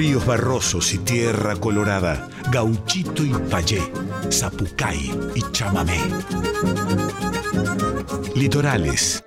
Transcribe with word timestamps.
Ríos 0.00 0.24
barrosos 0.24 0.94
y 0.94 0.98
tierra 1.00 1.56
colorada, 1.56 2.26
gauchito 2.50 3.22
y 3.22 3.34
payé, 3.50 3.82
zapucay 4.32 5.10
y 5.34 5.42
chamamé. 5.52 5.98
Litorales. 8.34 9.22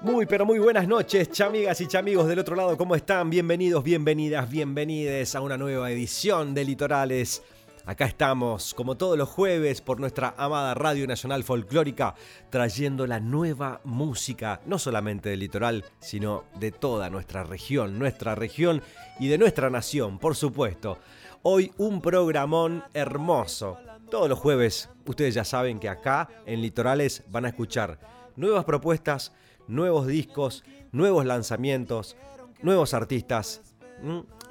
Muy, 0.00 0.26
pero 0.26 0.44
muy 0.44 0.58
buenas 0.58 0.88
noches, 0.88 1.30
chamigas 1.30 1.80
y 1.82 1.86
chamigos 1.86 2.26
del 2.26 2.40
otro 2.40 2.56
lado, 2.56 2.76
¿cómo 2.76 2.96
están? 2.96 3.30
Bienvenidos, 3.30 3.84
bienvenidas, 3.84 4.50
bienvenides 4.50 5.36
a 5.36 5.40
una 5.40 5.56
nueva 5.56 5.88
edición 5.92 6.52
de 6.52 6.64
Litorales 6.64 7.44
Acá 7.86 8.06
estamos, 8.06 8.72
como 8.72 8.96
todos 8.96 9.18
los 9.18 9.28
jueves, 9.28 9.82
por 9.82 10.00
nuestra 10.00 10.34
amada 10.38 10.72
Radio 10.72 11.06
Nacional 11.06 11.44
Folclórica, 11.44 12.14
trayendo 12.48 13.06
la 13.06 13.20
nueva 13.20 13.82
música, 13.84 14.62
no 14.64 14.78
solamente 14.78 15.28
del 15.28 15.40
litoral, 15.40 15.84
sino 15.98 16.44
de 16.58 16.72
toda 16.72 17.10
nuestra 17.10 17.44
región, 17.44 17.98
nuestra 17.98 18.34
región 18.34 18.82
y 19.20 19.28
de 19.28 19.36
nuestra 19.36 19.68
nación, 19.68 20.18
por 20.18 20.34
supuesto. 20.34 20.96
Hoy 21.42 21.72
un 21.76 22.00
programón 22.00 22.84
hermoso. 22.94 23.76
Todos 24.10 24.30
los 24.30 24.38
jueves, 24.38 24.88
ustedes 25.04 25.34
ya 25.34 25.44
saben 25.44 25.78
que 25.78 25.90
acá 25.90 26.30
en 26.46 26.62
Litorales 26.62 27.22
van 27.28 27.44
a 27.44 27.48
escuchar 27.48 27.98
nuevas 28.34 28.64
propuestas, 28.64 29.34
nuevos 29.68 30.06
discos, 30.06 30.64
nuevos 30.90 31.26
lanzamientos, 31.26 32.16
nuevos 32.62 32.94
artistas. 32.94 33.60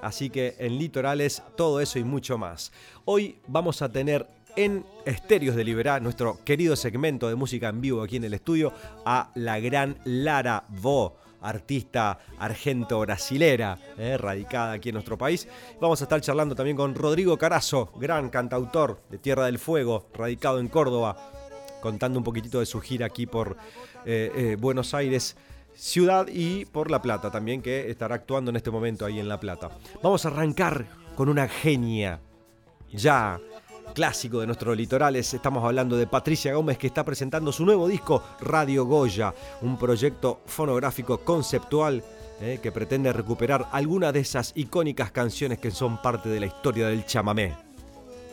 Así 0.03 0.29
que 0.29 0.55
en 0.59 0.77
Litorales 0.77 1.41
todo 1.55 1.79
eso 1.79 1.97
y 1.97 2.03
mucho 2.03 2.37
más. 2.37 2.71
Hoy 3.05 3.37
vamos 3.47 3.81
a 3.81 3.91
tener 3.91 4.27
en 4.55 4.85
Estéreos 5.05 5.55
de 5.55 5.63
Liberá, 5.63 5.99
nuestro 5.99 6.43
querido 6.43 6.75
segmento 6.75 7.27
de 7.27 7.35
música 7.35 7.69
en 7.69 7.81
vivo 7.81 8.03
aquí 8.03 8.17
en 8.17 8.25
el 8.25 8.33
estudio, 8.33 8.73
a 9.05 9.31
la 9.35 9.59
gran 9.59 9.97
Lara 10.03 10.65
Vo 10.69 11.17
artista 11.41 12.19
argento-brasilera, 12.39 13.77
eh, 13.97 14.17
radicada 14.17 14.73
aquí 14.73 14.89
en 14.89 14.93
nuestro 14.93 15.17
país. 15.17 15.47
Vamos 15.79 16.01
a 16.01 16.05
estar 16.05 16.21
charlando 16.21 16.55
también 16.55 16.77
con 16.77 16.95
Rodrigo 16.95 17.37
Carazo, 17.37 17.91
gran 17.97 18.29
cantautor 18.29 19.01
de 19.09 19.17
Tierra 19.17 19.45
del 19.45 19.59
Fuego, 19.59 20.07
radicado 20.13 20.59
en 20.59 20.69
Córdoba, 20.69 21.17
contando 21.81 22.17
un 22.17 22.23
poquitito 22.23 22.59
de 22.59 22.65
su 22.65 22.79
gira 22.79 23.07
aquí 23.07 23.25
por 23.25 23.57
eh, 24.05 24.31
eh, 24.35 24.57
Buenos 24.59 24.93
Aires 24.93 25.35
ciudad 25.75 26.27
y 26.27 26.65
por 26.65 26.89
La 26.91 27.01
Plata 27.01 27.31
también, 27.31 27.61
que 27.61 27.89
estará 27.89 28.15
actuando 28.15 28.49
en 28.49 28.57
este 28.57 28.71
momento 28.71 29.05
ahí 29.05 29.19
en 29.19 29.27
La 29.27 29.39
Plata. 29.39 29.69
Vamos 30.01 30.25
a 30.25 30.29
arrancar 30.29 30.85
con 31.15 31.29
una 31.29 31.47
genia 31.47 32.19
ya 32.91 33.39
clásico 33.93 34.39
de 34.39 34.47
nuestros 34.47 34.75
litorales. 34.75 35.33
Estamos 35.33 35.63
hablando 35.63 35.95
de 35.97 36.07
Patricia 36.07 36.53
Gómez 36.53 36.77
que 36.77 36.87
está 36.87 37.03
presentando 37.03 37.51
su 37.51 37.65
nuevo 37.65 37.87
disco 37.87 38.23
Radio 38.41 38.85
Goya, 38.85 39.33
un 39.61 39.77
proyecto 39.77 40.41
fonográfico 40.45 41.19
conceptual 41.19 42.03
eh, 42.41 42.59
que 42.61 42.71
pretende 42.71 43.13
recuperar 43.13 43.67
algunas 43.71 44.13
de 44.13 44.21
esas 44.21 44.51
icónicas 44.55 45.11
canciones 45.11 45.59
que 45.59 45.71
son 45.71 46.01
parte 46.01 46.29
de 46.29 46.39
la 46.39 46.47
historia 46.47 46.87
del 46.87 47.05
chamamé. 47.05 47.55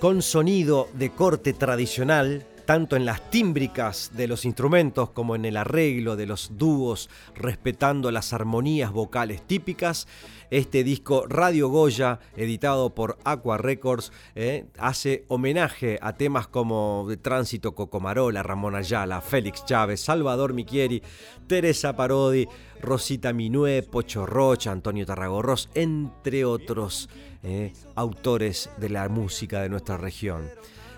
Con 0.00 0.22
sonido 0.22 0.88
de 0.94 1.10
corte 1.10 1.52
tradicional, 1.52 2.46
tanto 2.70 2.94
en 2.94 3.04
las 3.04 3.30
tímbricas 3.30 4.12
de 4.14 4.28
los 4.28 4.44
instrumentos 4.44 5.10
como 5.10 5.34
en 5.34 5.44
el 5.44 5.56
arreglo 5.56 6.14
de 6.14 6.26
los 6.26 6.52
dúos, 6.56 7.10
respetando 7.34 8.12
las 8.12 8.32
armonías 8.32 8.92
vocales 8.92 9.44
típicas. 9.44 10.06
Este 10.52 10.84
disco 10.84 11.24
Radio 11.28 11.68
Goya, 11.68 12.20
editado 12.36 12.94
por 12.94 13.18
Aqua 13.24 13.58
Records, 13.58 14.12
eh, 14.36 14.66
hace 14.78 15.24
homenaje 15.26 15.98
a 16.00 16.12
temas 16.12 16.46
como 16.46 17.08
Tránsito 17.20 17.74
Cocomarola, 17.74 18.44
Ramón 18.44 18.76
Ayala, 18.76 19.20
Félix 19.20 19.64
Chávez, 19.64 20.00
Salvador 20.00 20.54
Michieri, 20.54 21.02
Teresa 21.48 21.96
Parodi, 21.96 22.46
Rosita 22.80 23.32
Minué, 23.32 23.82
Pocho 23.82 24.26
Rocha, 24.26 24.70
Antonio 24.70 25.04
Tarragorros, 25.04 25.68
entre 25.74 26.44
otros 26.44 27.08
eh, 27.42 27.72
autores 27.96 28.70
de 28.76 28.90
la 28.90 29.08
música 29.08 29.60
de 29.60 29.70
nuestra 29.70 29.96
región. 29.96 30.48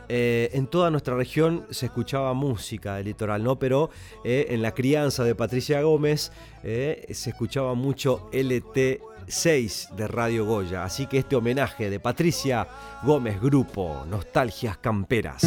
Eh, 0.09 0.51
en 0.53 0.67
toda 0.67 0.91
nuestra 0.91 1.17
región 1.17 1.67
se 1.71 1.87
escuchaba 1.87 2.35
música 2.35 2.97
del 2.97 3.07
litoral, 3.07 3.43
¿no? 3.43 3.59
Pero 3.59 3.91
eh, 4.25 4.47
en 4.51 4.63
la 4.63 4.73
crianza 4.73 5.25
de 5.25 5.35
Patricia 5.35 5.81
Gómez 5.83 6.33
eh, 6.63 7.07
se 7.13 7.31
escuchaba 7.31 7.75
mucho 7.75 8.29
LT6 8.33 9.95
de 9.95 10.09
Radio 10.09 10.45
Goya. 10.45 10.85
Así 10.85 11.07
que 11.07 11.19
este 11.19 11.37
homenaje 11.37 11.91
de 11.91 12.01
Patricia 12.01 12.67
Gómez 13.03 13.41
Grupo, 13.41 14.05
Nostalgias 14.09 14.77
Camperas. 14.79 15.43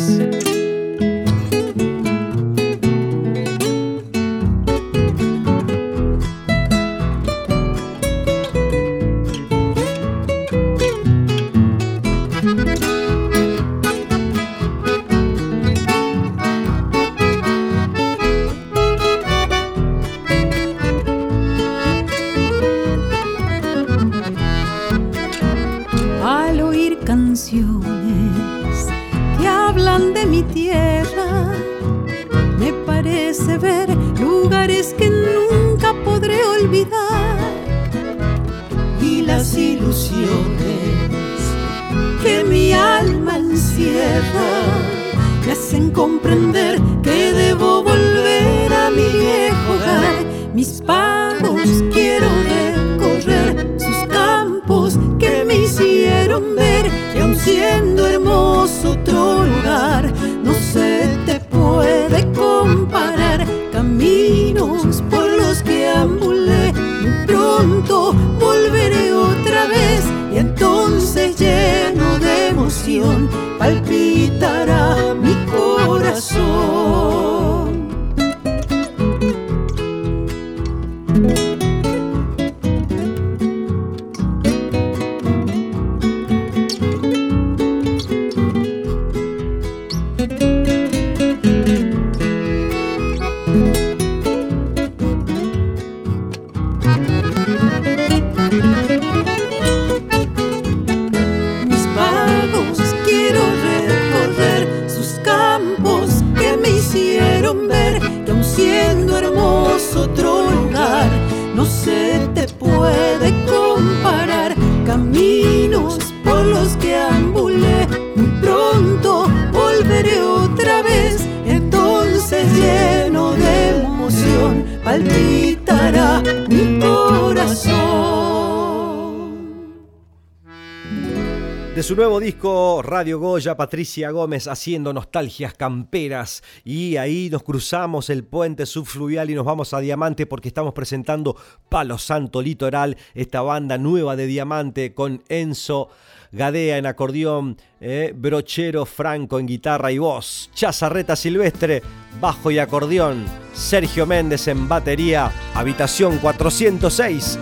Radio 132.96 133.20
Goya, 133.20 133.58
Patricia 133.58 134.10
Gómez 134.12 134.48
haciendo 134.48 134.94
nostalgias 134.94 135.54
camperas 135.54 136.42
y 136.64 136.96
ahí 136.96 137.28
nos 137.30 137.44
cruzamos 137.44 138.10
el 138.10 138.24
puente 138.24 138.66
subfluvial 138.66 139.30
y 139.30 139.36
nos 139.36 139.44
vamos 139.44 139.74
a 139.74 139.82
Diamante 139.82 140.26
porque 140.26 140.48
estamos 140.48 140.74
presentando 140.74 141.36
Palo 141.68 141.98
Santo 141.98 142.42
Litoral, 142.42 142.96
esta 143.14 143.42
banda 143.42 143.78
nueva 143.78 144.16
de 144.16 144.28
Diamante 144.28 144.94
con 144.94 145.22
Enzo 145.28 145.90
Gadea 146.32 146.78
en 146.78 146.86
acordeón, 146.86 147.58
eh, 147.82 148.14
Brochero 148.16 148.86
Franco 148.86 149.40
en 149.40 149.48
guitarra 149.48 149.92
y 149.92 149.98
voz, 149.98 150.50
Chazarreta 150.54 151.18
Silvestre, 151.18 151.84
bajo 152.22 152.50
y 152.50 152.60
acordeón, 152.60 153.26
Sergio 153.54 154.06
Méndez 154.06 154.48
en 154.48 154.70
batería, 154.70 155.34
Habitación 155.54 156.18
406, 156.20 157.40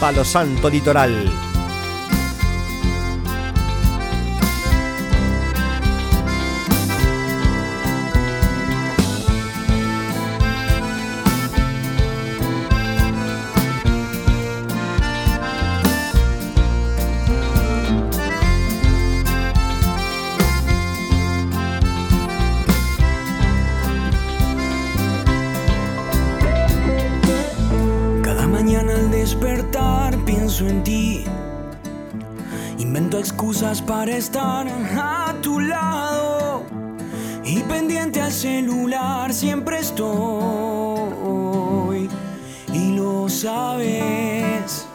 Palo 0.00 0.24
Santo 0.24 0.70
Litoral. 0.70 1.49
Para 33.90 34.16
estar 34.16 34.66
a 34.68 35.34
tu 35.42 35.58
lado 35.58 36.62
y 37.42 37.58
pendiente 37.62 38.20
al 38.20 38.30
celular 38.30 39.34
siempre 39.34 39.80
estoy 39.80 40.08
y 42.72 42.92
lo 42.94 43.28
sabes. 43.28 44.86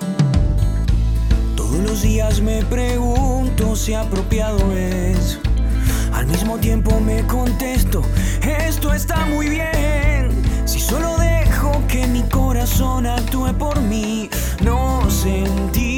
Todos 1.58 1.80
los 1.80 2.04
días 2.04 2.40
me 2.40 2.64
pregunto 2.64 3.76
si 3.76 3.94
apropiado 3.94 4.72
es. 4.72 5.40
Al 6.14 6.28
mismo 6.28 6.58
tiempo 6.58 6.98
me 7.02 7.28
contesto, 7.28 8.02
esto 8.42 8.94
está 8.94 9.26
muy 9.26 9.50
bien. 9.50 10.30
Si 10.64 10.80
solo 10.80 11.18
dejo 11.18 11.84
que 11.90 12.08
mi 12.08 12.22
corazón 12.30 13.06
actúe 13.08 13.54
por 13.58 13.78
mí, 13.82 14.30
no 14.64 15.12
sentimos 15.12 15.95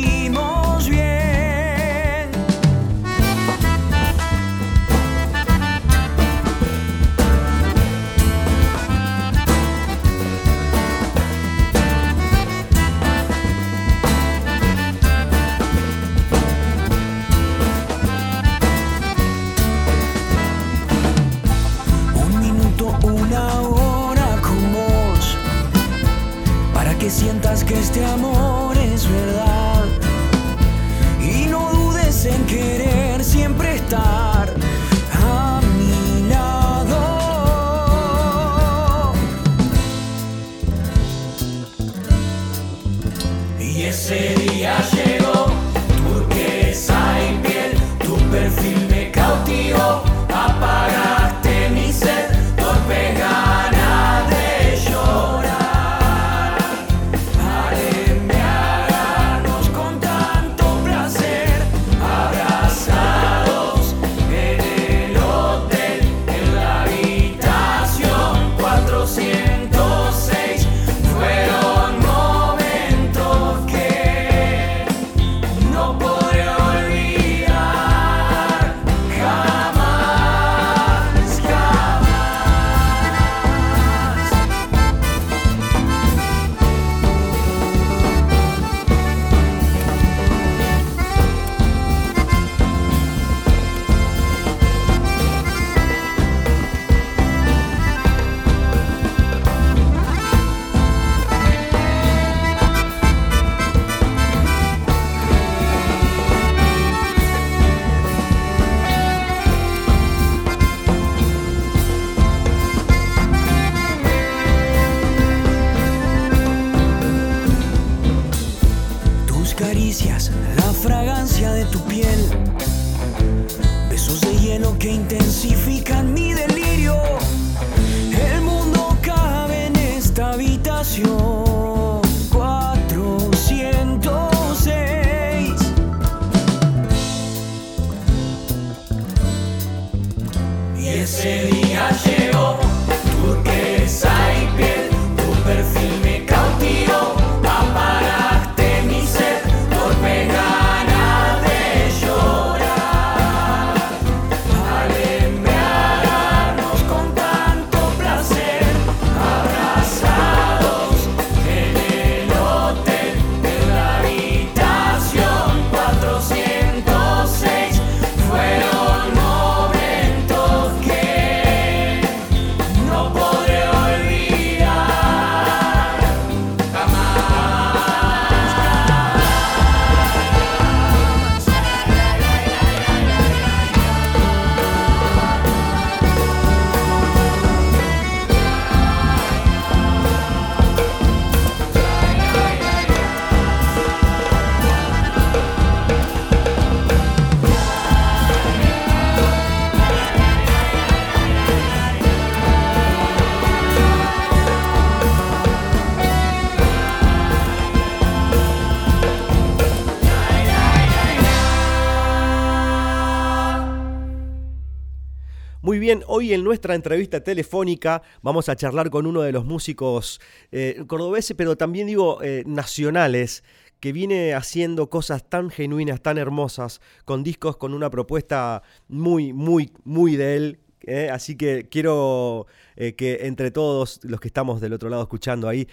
hoy 216.08 216.34
en 216.34 216.44
nuestra 216.44 216.76
entrevista 216.76 217.22
telefónica 217.22 218.02
vamos 218.22 218.50
a 218.50 218.56
charlar 218.56 218.90
con 218.90 219.06
uno 219.06 219.22
de 219.22 219.32
los 219.32 219.46
músicos 219.46 220.20
eh, 220.52 220.84
cordobeses, 220.86 221.36
pero 221.38 221.56
también 221.56 221.88
digo 221.88 222.22
eh, 222.22 222.44
nacionales, 222.46 223.44
que 223.80 223.94
viene 223.94 224.34
haciendo 224.34 224.90
cosas 224.90 225.30
tan 225.30 225.50
genuinas, 225.50 226.02
tan 226.02 226.18
hermosas, 226.18 226.82
con 227.06 227.24
discos 227.24 227.56
con 227.58 227.74
una 227.74 227.90
propuesta 227.90 228.64
muy, 228.90 229.32
muy, 229.32 229.72
muy 229.86 230.18
de 230.18 230.36
él. 230.36 230.60
eh. 230.82 231.10
Así 231.12 231.38
que 231.38 231.70
quiero 231.70 232.48
que 232.76 233.20
entre 233.22 233.52
todos 233.52 234.00
los 234.04 234.20
que 234.20 234.28
estamos 234.28 234.60
del 234.60 234.74
otro 234.74 234.90
lado 234.90 235.04
escuchando 235.04 235.48
ahí, 235.48 235.68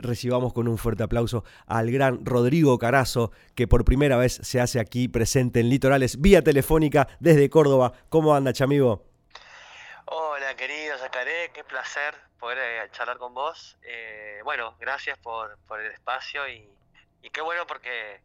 recibamos 0.00 0.52
con 0.52 0.66
un 0.68 0.76
fuerte 0.76 1.04
aplauso 1.04 1.44
al 1.66 1.90
gran 1.90 2.26
Rodrigo 2.26 2.76
Carazo, 2.78 3.30
que 3.54 3.68
por 3.68 3.84
primera 3.84 4.16
vez 4.16 4.40
se 4.42 4.60
hace 4.60 4.80
aquí 4.80 5.08
presente 5.08 5.60
en 5.60 5.70
Litorales, 5.70 6.20
vía 6.20 6.42
telefónica 6.42 7.08
desde 7.20 7.48
Córdoba. 7.48 7.92
¿Cómo 8.08 8.34
anda, 8.34 8.52
chamigo? 8.52 9.07
Querido 10.56 10.96
Zacaré, 10.98 11.50
qué 11.52 11.62
placer 11.62 12.14
poder 12.38 12.58
eh, 12.58 12.88
charlar 12.92 13.18
con 13.18 13.34
vos. 13.34 13.76
Eh, 13.82 14.40
bueno, 14.44 14.76
gracias 14.80 15.18
por, 15.18 15.58
el 15.78 15.92
espacio 15.92 16.48
y, 16.48 16.66
qué 17.30 17.42
bueno 17.42 17.66
porque 17.66 18.20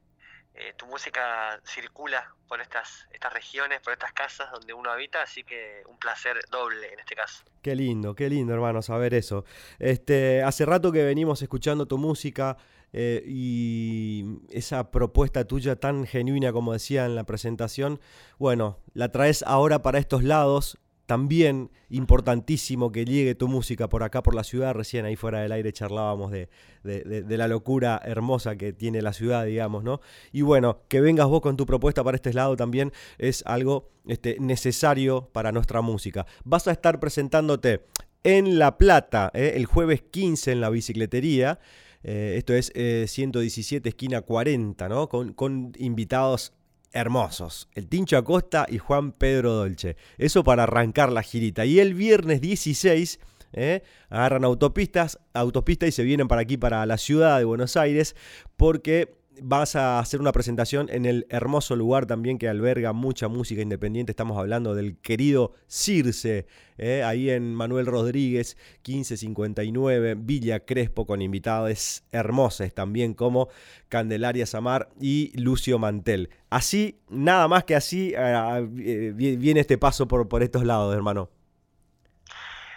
eh, 0.56 0.74
tu 0.78 0.86
música 0.86 1.60
circula 1.66 2.34
por 2.48 2.62
estas, 2.62 3.08
estas 3.12 3.34
regiones, 3.34 3.82
por 3.82 3.92
estas 3.92 4.14
casas 4.14 4.50
donde 4.52 4.74
uno 4.74 4.90
habita, 4.90 5.22
así 5.22 5.44
que 5.44 5.84
un 5.88 5.98
placer 5.98 6.40
doble 6.50 6.94
en 6.94 7.00
este 7.00 7.16
caso. 7.16 7.44
Qué 7.62 7.76
lindo, 7.76 8.16
qué 8.16 8.30
lindo, 8.30 8.54
hermano, 8.54 8.82
saber 8.82 9.14
eso. 9.14 9.44
Este, 9.80 10.44
hace 10.44 10.66
rato 10.66 10.92
que 10.94 11.04
venimos 11.04 11.42
escuchando 11.42 11.88
tu 11.88 11.98
música 11.98 12.58
y 12.96 14.24
esa 14.52 14.92
propuesta 14.92 15.46
tuya 15.46 15.76
tan 15.76 16.06
genuina, 16.06 16.54
como 16.54 16.74
decía 16.74 17.06
en 17.06 17.16
la 17.16 17.24
presentación, 17.24 18.00
bueno, 18.38 18.78
la 18.94 19.12
traes 19.12 19.44
ahora 19.44 19.82
para 19.82 19.98
estos 19.98 20.24
lados. 20.24 20.78
También 21.06 21.70
importantísimo 21.90 22.92
que 22.92 23.04
llegue 23.06 23.36
tu 23.36 23.48
música 23.48 23.90
por 23.90 24.04
acá, 24.04 24.24
por 24.24 24.36
la 24.36 24.44
ciudad. 24.44 24.74
Recién 24.74 25.06
ahí 25.06 25.16
fuera 25.16 25.42
del 25.42 25.52
aire 25.52 25.74
charlábamos 25.74 26.32
de, 26.32 26.50
de- 26.84 27.38
la 27.38 27.48
locura 27.48 28.02
hermosa 28.06 28.56
que 28.56 28.72
tiene 28.74 29.02
la 29.02 29.12
ciudad, 29.12 29.46
digamos, 29.46 29.84
¿no? 29.84 30.00
Y 30.32 30.44
bueno, 30.44 30.82
que 30.88 31.02
vengas 31.02 31.28
vos 31.28 31.42
con 31.42 31.58
tu 31.58 31.66
propuesta 31.66 32.04
para 32.04 32.16
este 32.16 32.32
lado 32.34 32.56
también 32.56 32.92
es 33.18 33.44
algo 33.46 33.90
este, 34.08 34.38
necesario 34.40 35.30
para 35.34 35.52
nuestra 35.52 35.82
música. 35.82 36.26
Vas 36.46 36.68
a 36.68 36.72
estar 36.72 37.00
presentándote 37.00 37.86
en 38.24 38.58
La 38.58 38.78
Plata 38.78 39.30
¿eh? 39.34 39.54
el 39.56 39.66
jueves 39.66 40.02
15 40.10 40.54
en 40.54 40.62
la 40.62 40.70
bicicletería. 40.70 41.60
Eh, 42.04 42.36
esto 42.38 42.54
es 42.54 42.72
eh, 42.76 43.06
117 43.08 43.90
esquina 43.90 44.22
40, 44.22 44.88
¿no? 44.90 45.10
Con, 45.10 45.34
con 45.34 45.74
invitados 45.78 46.54
hermosos. 46.94 47.68
El 47.74 47.88
Tincho 47.90 48.18
Acosta 48.18 48.66
y 48.70 48.78
Juan 48.78 49.12
Pedro 49.12 49.54
Dolce. 49.54 49.98
Eso 50.18 50.44
para 50.44 50.64
arrancar 50.64 51.12
la 51.12 51.24
girita. 51.24 51.66
Y 51.66 51.80
el 51.80 51.94
viernes 51.94 52.40
16 52.40 53.20
¿eh? 53.54 53.84
agarran 54.10 54.46
autopistas, 54.46 55.20
autopista 55.34 55.88
y 55.88 55.92
se 55.92 56.04
vienen 56.04 56.28
para 56.28 56.42
aquí, 56.42 56.58
para 56.58 56.86
la 56.86 56.98
ciudad 56.98 57.40
de 57.40 57.46
Buenos 57.46 57.76
Aires, 57.78 58.16
porque 58.56 59.16
vas 59.42 59.76
a 59.76 60.00
hacer 60.00 60.20
una 60.20 60.32
presentación 60.32 60.90
en 60.90 61.06
el 61.06 61.26
hermoso 61.30 61.76
lugar 61.76 62.06
también 62.06 62.38
que 62.38 62.48
alberga 62.48 62.94
mucha 62.94 63.28
música 63.28 63.62
independiente. 63.62 64.12
Estamos 64.12 64.38
hablando 64.38 64.76
del 64.76 64.98
querido 65.00 65.54
Circe, 65.68 66.46
¿eh? 66.78 67.04
ahí 67.04 67.30
en 67.30 67.54
Manuel 67.56 67.86
Rodríguez, 67.86 68.58
1559, 68.86 70.16
Villa 70.18 70.60
Crespo, 70.62 71.06
con 71.06 71.22
invitados 71.22 72.04
hermosos 72.12 72.74
también 72.74 73.14
como 73.14 73.50
Candelaria 73.90 74.46
Samar 74.46 74.90
y 75.00 75.32
Lucio 75.40 75.80
Mantel. 75.80 76.30
Así, 76.50 77.00
nada 77.10 77.48
más 77.48 77.64
que 77.64 77.76
así, 77.76 78.14
eh, 78.16 78.68
eh, 78.80 79.12
viene 79.16 79.60
este 79.60 79.78
paso 79.78 80.08
por, 80.08 80.28
por 80.28 80.44
estos 80.44 80.64
lados, 80.64 80.94
hermano. 80.96 81.30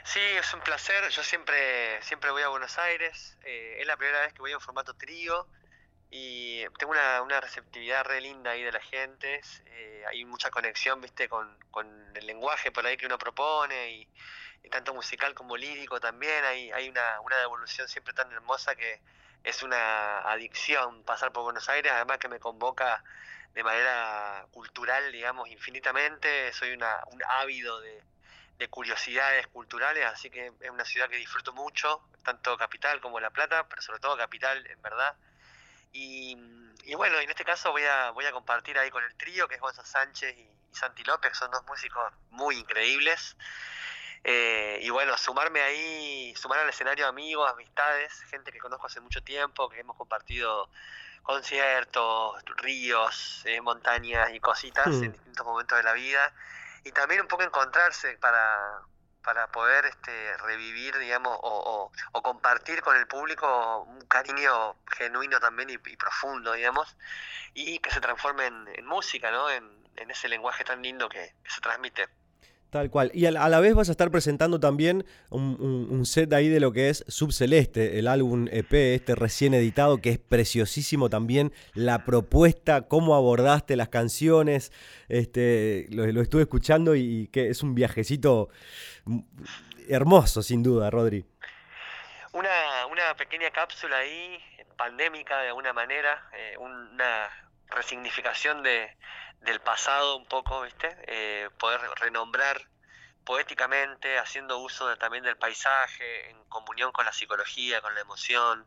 Sí, 0.05 0.21
es 0.39 0.55
un 0.55 0.61
placer. 0.61 1.03
Yo 1.11 1.23
siempre, 1.23 2.01
siempre 2.01 2.31
voy 2.31 2.43
a 2.43 2.49
Buenos 2.49 2.79
Aires. 2.79 3.37
eh, 3.45 3.79
es 3.81 3.87
la 3.87 3.97
primera 3.97 4.21
vez 4.21 4.33
que 4.33 4.39
voy 4.39 4.53
en 4.53 4.61
formato 4.61 4.95
trío 4.95 5.49
y 6.19 6.67
tengo 6.79 6.93
una, 6.93 7.21
una 7.21 7.41
receptividad 7.43 8.05
re 8.05 8.23
linda 8.23 8.53
ahí 8.53 8.63
de 8.63 8.73
la 8.73 8.81
gente. 8.81 9.41
eh, 9.67 10.05
hay 10.09 10.25
mucha 10.25 10.51
conexión, 10.51 11.01
viste, 11.01 11.29
con, 11.29 11.59
con 11.71 11.87
el 12.17 12.27
lenguaje 12.27 12.73
por 12.73 12.87
ahí 12.87 12.97
que 12.97 13.05
uno 13.05 13.19
propone 13.19 13.91
y, 13.93 14.09
tanto 14.71 14.95
musical 14.95 15.35
como 15.35 15.57
lírico 15.57 16.01
también. 16.01 16.45
Hay, 16.45 16.73
hay 16.73 16.89
una, 16.89 17.21
una 17.21 17.37
devolución 17.37 17.87
siempre 17.87 18.15
tan 18.15 18.33
hermosa 18.33 18.75
que 18.75 19.01
es 19.45 19.63
una 19.63 20.21
adicción 20.21 21.05
pasar 21.05 21.33
por 21.33 21.45
Buenos 21.45 21.69
Aires, 21.69 21.93
además 21.93 22.19
que 22.19 22.29
me 22.29 22.41
convoca 22.41 23.05
de 23.53 23.63
manera 23.63 24.47
cultural, 24.53 25.13
digamos, 25.13 25.49
infinitamente. 25.51 26.53
Soy 26.55 26.73
una, 26.73 26.99
un 27.13 27.23
ávido 27.29 27.81
de, 27.81 28.03
de 28.59 28.69
curiosidades 28.69 29.47
culturales, 29.49 30.05
así 30.07 30.31
que 30.31 30.53
es 30.61 30.71
una 30.71 30.85
ciudad 30.85 31.09
que 31.11 31.17
disfruto 31.17 31.53
mucho, 31.53 32.03
tanto 32.25 32.57
Capital 32.57 33.01
como 33.01 33.21
La 33.21 33.31
Plata, 33.31 33.69
pero 33.69 33.83
sobre 33.83 34.01
todo 34.01 34.17
Capital, 34.17 34.67
en 34.67 34.81
verdad. 34.83 35.15
Y, 35.93 36.37
y 36.85 36.95
bueno, 36.95 37.19
en 37.19 37.29
este 37.31 37.45
caso 37.45 37.73
voy 37.73 37.85
a, 37.85 38.11
voy 38.11 38.27
a 38.27 38.33
compartir 38.33 38.79
ahí 38.79 38.91
con 38.91 39.03
el 39.05 39.15
trío, 39.17 39.49
que 39.49 39.55
es 39.57 39.61
Gonzalo 39.61 39.87
Sánchez 39.87 40.37
y, 40.37 40.41
y 40.71 40.75
Santi 40.75 41.05
López, 41.05 41.33
que 41.33 41.39
son 41.39 41.51
dos 41.51 41.65
músicos 41.67 42.13
muy 42.31 42.57
increíbles. 42.59 43.37
Eh, 44.25 44.81
y 44.83 44.91
bueno, 44.91 45.17
sumarme 45.17 45.61
ahí, 45.61 46.35
sumar 46.37 46.59
al 46.59 46.69
escenario 46.69 47.07
amigos, 47.07 47.49
amistades, 47.51 48.13
gente 48.29 48.51
que 48.51 48.59
conozco 48.59 48.87
hace 48.89 49.01
mucho 49.01 49.23
tiempo, 49.23 49.69
que 49.69 49.79
hemos 49.81 49.97
compartido 49.97 50.69
conciertos, 51.23 52.43
ríos, 52.57 53.43
eh, 53.45 53.61
montañas 53.61 54.31
y 54.33 54.41
cositas 54.41 54.89
Mm. 54.89 55.05
en 55.05 55.13
distintos 55.13 55.47
momentos 55.47 55.79
de 55.79 55.85
la 55.85 55.93
vida. 55.93 56.33
Y 56.85 56.93
también 56.93 57.21
un 57.21 57.29
poco 57.29 57.43
encontrarse 57.43 58.17
para, 58.19 58.81
para 59.27 59.49
poder 59.49 59.87
este, 59.87 60.37
revivir, 60.39 60.97
digamos, 60.99 61.37
o, 61.43 61.93
o- 62.13 62.23
compartir 62.23 62.81
con 62.83 62.97
el 62.97 63.07
público 63.09 63.83
un 63.83 64.01
cariño 64.07 64.77
genuino 64.97 65.41
también 65.41 65.71
y, 65.71 65.75
y 65.75 65.97
profundo, 65.97 66.53
digamos, 66.55 66.97
y 67.55 67.79
que 67.81 67.91
se 67.91 68.01
transforme 68.01 68.47
en, 68.47 68.69
música, 68.87 69.31
¿no? 69.33 69.51
En, 69.51 69.65
en 69.97 70.11
ese 70.13 70.29
lenguaje 70.29 70.65
tan 70.65 70.83
lindo 70.83 71.09
que, 71.09 71.35
que 71.45 71.51
se 71.51 71.61
transmite. 71.61 72.09
Tal 72.71 72.91
cual. 72.91 73.11
Y 73.15 73.27
a 73.27 73.31
la, 73.31 73.61
vez 73.61 73.75
vas 73.75 73.89
a 73.89 73.93
estar 73.93 74.11
presentando 74.11 74.59
también 74.59 75.07
un, 75.31 76.05
set 76.05 76.33
ahí 76.33 76.49
de 76.49 76.59
lo 76.59 76.73
que 76.73 76.89
es 76.89 77.05
Subceleste, 77.07 77.99
el 77.99 78.09
álbum 78.09 78.49
EP, 78.51 78.73
este 78.73 79.15
recién 79.15 79.55
editado, 79.55 79.99
que 79.99 80.11
es 80.11 80.19
preciosísimo 80.19 81.09
también. 81.09 81.53
La 81.75 82.05
propuesta, 82.05 82.83
cómo 82.83 83.15
abordaste 83.15 83.77
las 83.77 83.89
canciones, 83.89 84.73
este, 85.09 85.87
lo, 85.91 86.21
estuve 86.21 86.43
escuchando 86.43 86.97
y 86.97 87.29
que 87.29 87.49
es 87.49 87.63
un 87.63 87.75
viajecito 87.75 88.49
hermoso, 89.89 90.43
sin 90.43 90.63
duda, 90.65 90.91
Rodri. 90.91 91.25
Una, 92.33 92.87
una 92.91 93.15
pequeña 93.17 93.51
cápsula 93.51 93.99
ahí, 93.99 94.39
pandémica 94.77 95.41
de 95.41 95.49
alguna 95.49 95.73
manera, 95.73 96.29
eh, 96.37 96.57
una 96.59 97.29
resignificación 97.71 98.63
de, 98.63 98.91
del 99.47 99.61
pasado 99.61 100.17
un 100.17 100.27
poco, 100.27 100.63
¿viste? 100.63 100.95
Eh, 101.07 101.49
poder 101.59 101.81
renombrar 102.01 102.69
poéticamente, 103.25 104.19
haciendo 104.19 104.59
uso 104.59 104.89
de- 104.89 104.97
también 104.97 105.25
del 105.25 105.37
paisaje, 105.37 106.31
en 106.31 106.45
comunión 106.45 106.93
con 106.93 107.05
la 107.07 107.13
psicología, 107.13 107.81
con 107.81 107.95
la 107.95 108.01
emoción, 108.01 108.67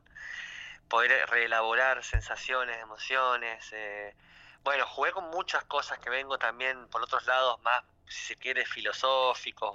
poder 0.90 1.30
reelaborar 1.30 2.04
sensaciones, 2.04 2.78
emociones. 2.80 3.68
eh. 3.74 4.16
Bueno, 4.64 4.86
jugué 4.88 5.12
con 5.12 5.26
muchas 5.30 5.64
cosas 5.66 6.00
que 6.00 6.10
vengo 6.10 6.38
también 6.38 6.88
por 6.90 7.02
otros 7.04 7.26
lados 7.28 7.62
más, 7.62 7.84
si 8.08 8.22
se 8.34 8.36
quiere, 8.38 8.66
filosóficos 8.66 9.72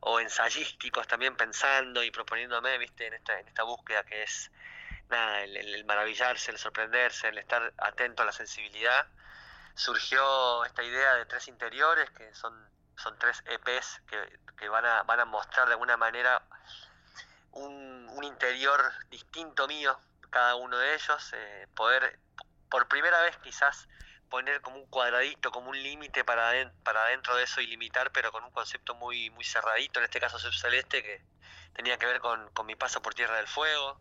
o, 0.00 0.20
ensayísticos 0.20 1.06
también 1.06 1.36
pensando 1.36 2.02
y 2.02 2.10
proponiéndome, 2.10 2.78
viste, 2.78 3.06
en 3.06 3.14
esta, 3.14 3.38
en 3.38 3.48
esta 3.48 3.62
búsqueda 3.64 4.04
que 4.04 4.22
es 4.24 4.50
nada, 5.08 5.42
el 5.44 5.84
maravillarse, 5.84 6.50
el 6.50 6.58
sorprenderse, 6.58 7.28
el 7.28 7.38
estar 7.38 7.72
atento 7.78 8.22
a 8.22 8.26
la 8.26 8.32
sensibilidad. 8.32 9.06
Surgió 9.74 10.64
esta 10.64 10.82
idea 10.82 11.14
de 11.14 11.26
tres 11.26 11.48
interiores, 11.48 12.10
que 12.10 12.34
son, 12.34 12.54
son 12.96 13.18
tres 13.18 13.42
EPs 13.46 14.02
que, 14.06 14.40
que 14.56 14.68
van, 14.68 14.84
a, 14.84 15.02
van 15.04 15.20
a 15.20 15.24
mostrar 15.24 15.66
de 15.66 15.72
alguna 15.72 15.96
manera 15.96 16.42
un, 17.52 18.08
un 18.10 18.24
interior 18.24 18.92
distinto 19.10 19.66
mío, 19.66 19.98
cada 20.30 20.54
uno 20.56 20.78
de 20.78 20.94
ellos, 20.94 21.30
eh, 21.34 21.68
poder 21.74 22.18
por 22.70 22.88
primera 22.88 23.20
vez 23.22 23.36
quizás 23.38 23.88
poner 24.30 24.62
como 24.62 24.78
un 24.78 24.86
cuadradito, 24.86 25.50
como 25.50 25.68
un 25.70 25.82
límite 25.82 26.24
para, 26.24 26.52
para 26.82 27.04
dentro 27.06 27.36
de 27.36 27.44
eso 27.44 27.60
y 27.60 27.66
limitar, 27.66 28.10
pero 28.12 28.32
con 28.32 28.42
un 28.44 28.50
concepto 28.50 28.94
muy, 28.94 29.28
muy 29.30 29.44
cerradito, 29.44 29.98
en 30.00 30.04
este 30.04 30.20
caso 30.20 30.38
subceleste, 30.38 31.02
que 31.02 31.22
tenía 31.74 31.98
que 31.98 32.06
ver 32.06 32.20
con, 32.20 32.48
con 32.52 32.64
mi 32.66 32.74
paso 32.74 33.02
por 33.02 33.12
Tierra 33.14 33.36
del 33.36 33.46
Fuego, 33.46 34.00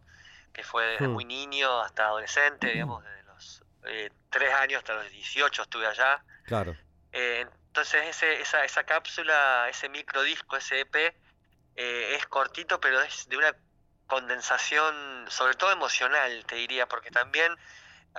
que 0.53 0.63
fue 0.63 0.85
desde 0.85 1.07
Hmm. 1.07 1.13
muy 1.13 1.25
niño 1.25 1.81
hasta 1.81 2.05
adolescente, 2.05 2.67
digamos, 2.71 3.03
desde 3.03 3.20
eh, 3.85 4.09
3 4.29 4.53
años 4.53 4.79
hasta 4.79 4.93
los 4.95 5.09
18 5.09 5.61
estuve 5.63 5.87
allá. 5.87 6.23
Claro. 6.45 6.75
Eh, 7.11 7.45
entonces 7.67 8.05
ese, 8.07 8.41
esa, 8.41 8.63
esa 8.65 8.83
cápsula, 8.83 9.67
ese 9.69 9.89
microdisco, 9.89 10.57
ese 10.57 10.81
EP, 10.81 11.15
eh, 11.75 12.15
es 12.15 12.25
cortito, 12.27 12.79
pero 12.79 13.01
es 13.01 13.27
de 13.29 13.37
una 13.37 13.55
condensación, 14.07 15.25
sobre 15.29 15.55
todo 15.55 15.71
emocional, 15.71 16.45
te 16.45 16.55
diría, 16.55 16.87
porque 16.87 17.11
también 17.11 17.55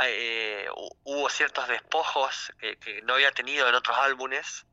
eh, 0.03 0.67
hu- 0.71 0.97
hubo 1.05 1.29
ciertos 1.29 1.69
despojos 1.69 2.53
que, 2.59 2.77
que 2.79 3.03
no 3.03 3.15
había 3.15 3.31
tenido 3.33 3.69
en 3.69 3.75
otros 3.75 3.97
álbumes, 3.99 4.65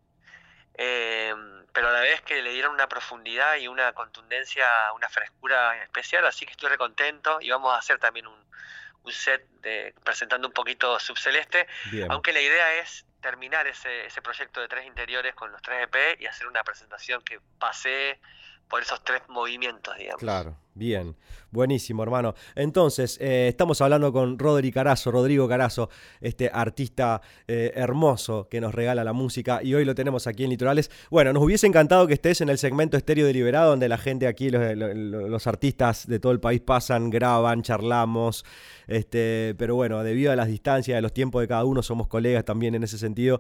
eh, 0.76 1.34
pero 1.74 1.90
a 1.90 1.92
la 1.92 2.00
vez 2.00 2.22
que 2.22 2.42
le 2.42 2.52
dieron 2.52 2.74
una 2.74 2.88
profundidad 2.88 3.58
y 3.58 3.68
una 3.68 3.92
contundencia, 3.94 4.66
una 4.94 5.10
frescura 5.10 5.84
especial, 5.84 6.26
así 6.26 6.46
que 6.46 6.52
estoy 6.52 6.70
recontento 6.70 7.40
y 7.42 7.50
vamos 7.50 7.74
a 7.74 7.78
hacer 7.80 8.00
también 8.00 8.28
un, 8.28 8.46
un 9.10 9.12
set 9.12 9.44
de, 9.62 9.94
presentando 10.04 10.48
un 10.48 10.54
poquito 10.54 11.00
Subceleste, 11.00 11.68
aunque 12.10 12.32
la 12.32 12.42
idea 12.42 12.80
es 12.80 13.06
terminar 13.22 13.68
ese, 13.68 14.06
ese 14.06 14.22
proyecto 14.22 14.62
de 14.62 14.68
tres 14.68 14.86
interiores 14.86 15.34
con 15.36 15.52
los 15.52 15.62
tres 15.62 15.84
EP 15.84 16.22
y 16.22 16.26
hacer 16.28 16.48
una 16.48 16.64
presentación 16.64 17.22
que 17.24 17.40
pase 17.58 18.20
por 18.70 18.84
esos 18.84 19.04
tres 19.04 19.22
movimientos, 19.28 19.98
digamos. 19.98 20.20
Claro, 20.20 20.56
bien, 20.76 21.16
buenísimo, 21.50 22.04
hermano. 22.04 22.36
Entonces, 22.54 23.18
eh, 23.20 23.48
estamos 23.48 23.82
hablando 23.82 24.14
con 24.14 24.38
Rodri 24.38 24.72
Carazo, 24.72 25.12
Rodrigo 25.12 25.50
Carazo, 25.50 25.90
este 26.22 26.52
artista 26.54 27.20
eh, 27.48 27.72
hermoso 27.76 28.48
que 28.48 28.62
nos 28.62 28.76
regala 28.76 29.04
la 29.04 29.12
música 29.12 29.62
y 29.64 29.74
hoy 29.74 29.86
lo 29.86 29.96
tenemos 29.96 30.28
aquí 30.28 30.44
en 30.44 30.52
Litorales. 30.52 30.92
Bueno, 31.10 31.34
nos 31.34 31.42
hubiese 31.42 31.66
encantado 31.66 32.06
que 32.06 32.14
estés 32.14 32.42
en 32.42 32.50
el 32.50 32.60
segmento 32.60 32.96
Estéreo 32.96 33.26
Deliberado, 33.26 33.72
donde 33.72 33.90
la 33.90 33.98
gente 33.98 34.28
aquí, 34.28 34.52
los, 34.52 34.62
los, 34.76 35.48
artistas 35.48 36.06
de 36.06 36.20
todo 36.20 36.32
el 36.32 36.40
país 36.40 36.62
pasan, 36.62 37.10
graban, 37.10 37.64
charlamos, 37.64 38.46
este, 38.90 39.56
pero 39.58 39.76
bueno, 39.76 40.04
debido 40.04 40.32
a 40.32 40.36
las 40.36 40.48
distancias, 40.48 40.98
a 40.98 41.02
los 41.02 41.14
tiempos 41.14 41.42
de 41.42 41.48
cada 41.48 41.64
uno, 41.64 41.84
somos 41.84 42.08
colegas 42.08 42.44
también 42.44 42.76
en 42.76 42.84
ese 42.84 42.98
sentido. 42.98 43.40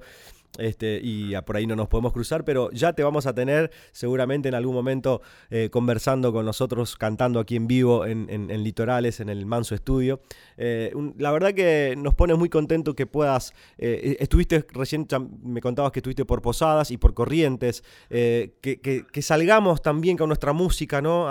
Este, 0.57 0.99
y 1.01 1.33
por 1.45 1.57
ahí 1.57 1.67
no 1.67 1.75
nos 1.75 1.87
podemos 1.87 2.11
cruzar, 2.11 2.43
pero 2.43 2.71
ya 2.71 2.93
te 2.93 3.03
vamos 3.03 3.27
a 3.27 3.33
tener 3.33 3.71
seguramente 3.91 4.49
en 4.49 4.55
algún 4.55 4.73
momento 4.73 5.21
eh, 5.51 5.69
conversando 5.71 6.33
con 6.33 6.45
nosotros, 6.45 6.95
cantando 6.95 7.39
aquí 7.39 7.55
en 7.55 7.67
vivo 7.67 8.05
en, 8.05 8.27
Litorales, 8.63 9.19
en 9.19 9.29
el 9.29 9.45
Manso 9.45 9.75
Estudio. 9.75 10.21
Eh, 10.57 10.91
la 11.17 11.31
verdad 11.31 11.53
que 11.53 11.93
nos 11.97 12.15
pone 12.15 12.33
muy 12.33 12.49
contento 12.49 12.95
que 12.95 13.05
puedas, 13.05 13.53
eh, 13.77 14.17
estuviste 14.19 14.65
recién, 14.73 15.07
me 15.43 15.61
contabas 15.61 15.91
que 15.91 15.99
estuviste 15.99 16.25
por 16.25 16.41
Posadas 16.41 16.91
y 16.91 16.97
por 16.97 17.13
Corrientes, 17.13 17.83
que, 18.09 19.21
salgamos 19.21 19.81
también 19.81 20.17
con 20.17 20.29
nuestra 20.29 20.51
música, 20.51 21.01
¿no? 21.01 21.27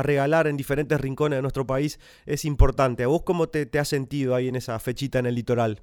Regalar 0.00 0.46
en 0.46 0.56
diferentes 0.56 0.98
rincones 0.98 1.36
de 1.36 1.42
nuestro 1.42 1.66
país 1.66 2.00
es 2.24 2.46
importante. 2.46 3.04
¿A 3.04 3.08
vos 3.08 3.24
cómo 3.26 3.50
te, 3.50 3.66
te 3.66 3.78
has 3.78 3.88
sentido 3.88 4.34
ahí 4.34 4.48
en 4.48 4.56
esa 4.56 4.78
fechita 4.78 5.18
en 5.18 5.26
el 5.26 5.34
litoral? 5.34 5.82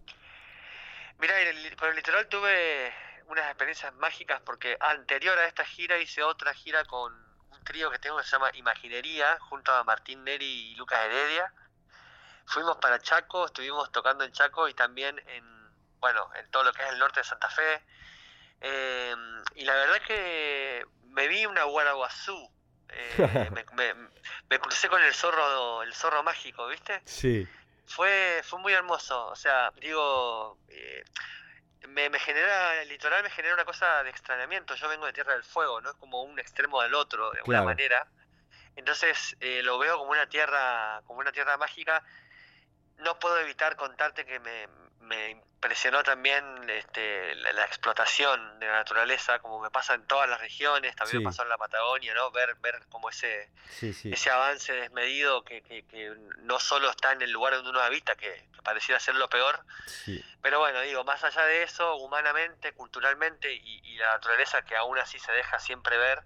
Mira, 1.19 1.35
con 1.77 1.89
el 1.89 1.95
litoral 1.95 2.27
tuve 2.27 2.91
unas 3.27 3.45
experiencias 3.45 3.93
mágicas 3.95 4.41
porque 4.43 4.77
anterior 4.79 5.37
a 5.37 5.45
esta 5.45 5.63
gira 5.65 5.97
hice 5.97 6.23
otra 6.23 6.53
gira 6.53 6.83
con 6.85 7.13
un 7.13 7.63
trío 7.63 7.91
que 7.91 7.99
tengo 7.99 8.17
que 8.17 8.23
se 8.23 8.31
llama 8.31 8.49
Imaginería, 8.53 9.37
junto 9.41 9.71
a 9.71 9.83
Martín 9.83 10.23
Neri 10.23 10.71
y 10.71 10.75
Lucas 10.75 10.99
Heredia. 11.05 11.53
Fuimos 12.45 12.77
para 12.77 12.99
Chaco, 12.99 13.45
estuvimos 13.45 13.91
tocando 13.91 14.23
en 14.23 14.31
Chaco 14.31 14.67
y 14.67 14.73
también 14.73 15.21
en, 15.27 15.45
bueno, 15.99 16.29
en 16.35 16.49
todo 16.49 16.63
lo 16.63 16.73
que 16.73 16.81
es 16.83 16.89
el 16.89 16.99
norte 16.99 17.19
de 17.19 17.23
Santa 17.25 17.49
Fe. 17.49 17.83
Em, 18.61 19.43
y 19.55 19.65
la 19.65 19.75
verdad 19.75 20.01
que 20.05 20.85
me 21.09 21.27
vi 21.27 21.45
una 21.45 21.63
Guaraguazú. 21.63 22.51
Eh, 22.91 23.49
me, 23.75 23.93
me, 24.49 24.59
crucé 24.59 24.89
con 24.89 25.01
el 25.01 25.13
zorro, 25.13 25.83
el 25.83 25.93
zorro 25.93 26.23
mágico, 26.23 26.67
¿viste? 26.67 27.01
Sí 27.05 27.47
fue, 27.89 28.41
fue 28.43 28.59
muy 28.59 28.73
hermoso. 28.73 29.27
O 29.27 29.35
sea, 29.35 29.71
digo, 29.81 30.57
eh, 30.69 31.03
me, 31.87 32.09
me, 32.09 32.19
genera, 32.19 32.81
el 32.81 32.89
litoral 32.89 33.23
me 33.23 33.29
genera 33.31 33.55
una 33.55 33.65
cosa 33.65 34.03
de 34.03 34.11
extrañamiento. 34.11 34.75
Yo 34.75 34.87
vengo 34.87 35.05
de 35.07 35.13
Tierra 35.13 35.33
del 35.33 35.43
Fuego, 35.43 35.81
¿no? 35.81 35.89
Es 35.89 35.95
como 35.95 36.21
un 36.21 36.39
extremo 36.39 36.81
del 36.81 36.93
otro, 36.93 37.31
de 37.31 37.39
alguna 37.39 37.63
manera. 37.63 38.07
Entonces 38.75 39.35
eh, 39.41 39.61
lo 39.63 39.77
veo 39.79 39.97
como 39.97 40.11
una 40.11 40.29
tierra, 40.29 41.01
como 41.05 41.19
una 41.19 41.31
tierra 41.31 41.57
mágica. 41.57 42.03
No 42.97 43.17
puedo 43.17 43.39
evitar 43.39 43.75
contarte 43.75 44.25
que 44.25 44.39
me, 44.39 44.67
me 45.01 45.31
impresionó 45.31 46.03
también 46.03 46.43
este, 46.69 47.35
la, 47.35 47.65
explotación 47.65 48.59
de 48.59 48.67
la 48.67 48.73
naturaleza, 48.73 49.39
como 49.39 49.59
me 49.59 49.69
pasa 49.69 49.93
en 49.93 50.05
todas 50.07 50.29
las 50.29 50.39
regiones, 50.39 50.95
también 50.95 51.19
me 51.19 51.25
pasó 51.25 51.43
en 51.43 51.49
la 51.49 51.57
Patagonia, 51.57 52.13
¿no? 52.13 52.31
Ver, 52.31 52.55
ver 52.61 52.79
como 52.89 53.09
ese, 53.09 53.49
ese 53.81 54.29
avance 54.29 54.71
desmedido 54.71 55.43
que, 55.43 55.61
que, 55.61 56.15
no 56.43 56.59
solo 56.59 56.89
está 56.89 57.11
en 57.11 57.21
el 57.21 57.31
lugar 57.31 57.53
donde 57.55 57.71
uno 57.71 57.81
habita, 57.81 58.15
que, 58.15 58.47
pareciera 58.63 58.99
ser 58.99 59.15
lo 59.15 59.29
peor, 59.29 59.59
pero 60.41 60.59
bueno, 60.59 60.79
digo, 60.81 61.03
más 61.03 61.23
allá 61.23 61.43
de 61.43 61.63
eso, 61.63 61.95
humanamente, 61.97 62.73
culturalmente 62.73 63.53
y, 63.53 63.79
la 63.97 64.13
naturaleza 64.13 64.61
que 64.61 64.77
aún 64.77 64.97
así 64.97 65.19
se 65.19 65.33
deja 65.33 65.59
siempre 65.59 65.97
ver, 65.97 66.23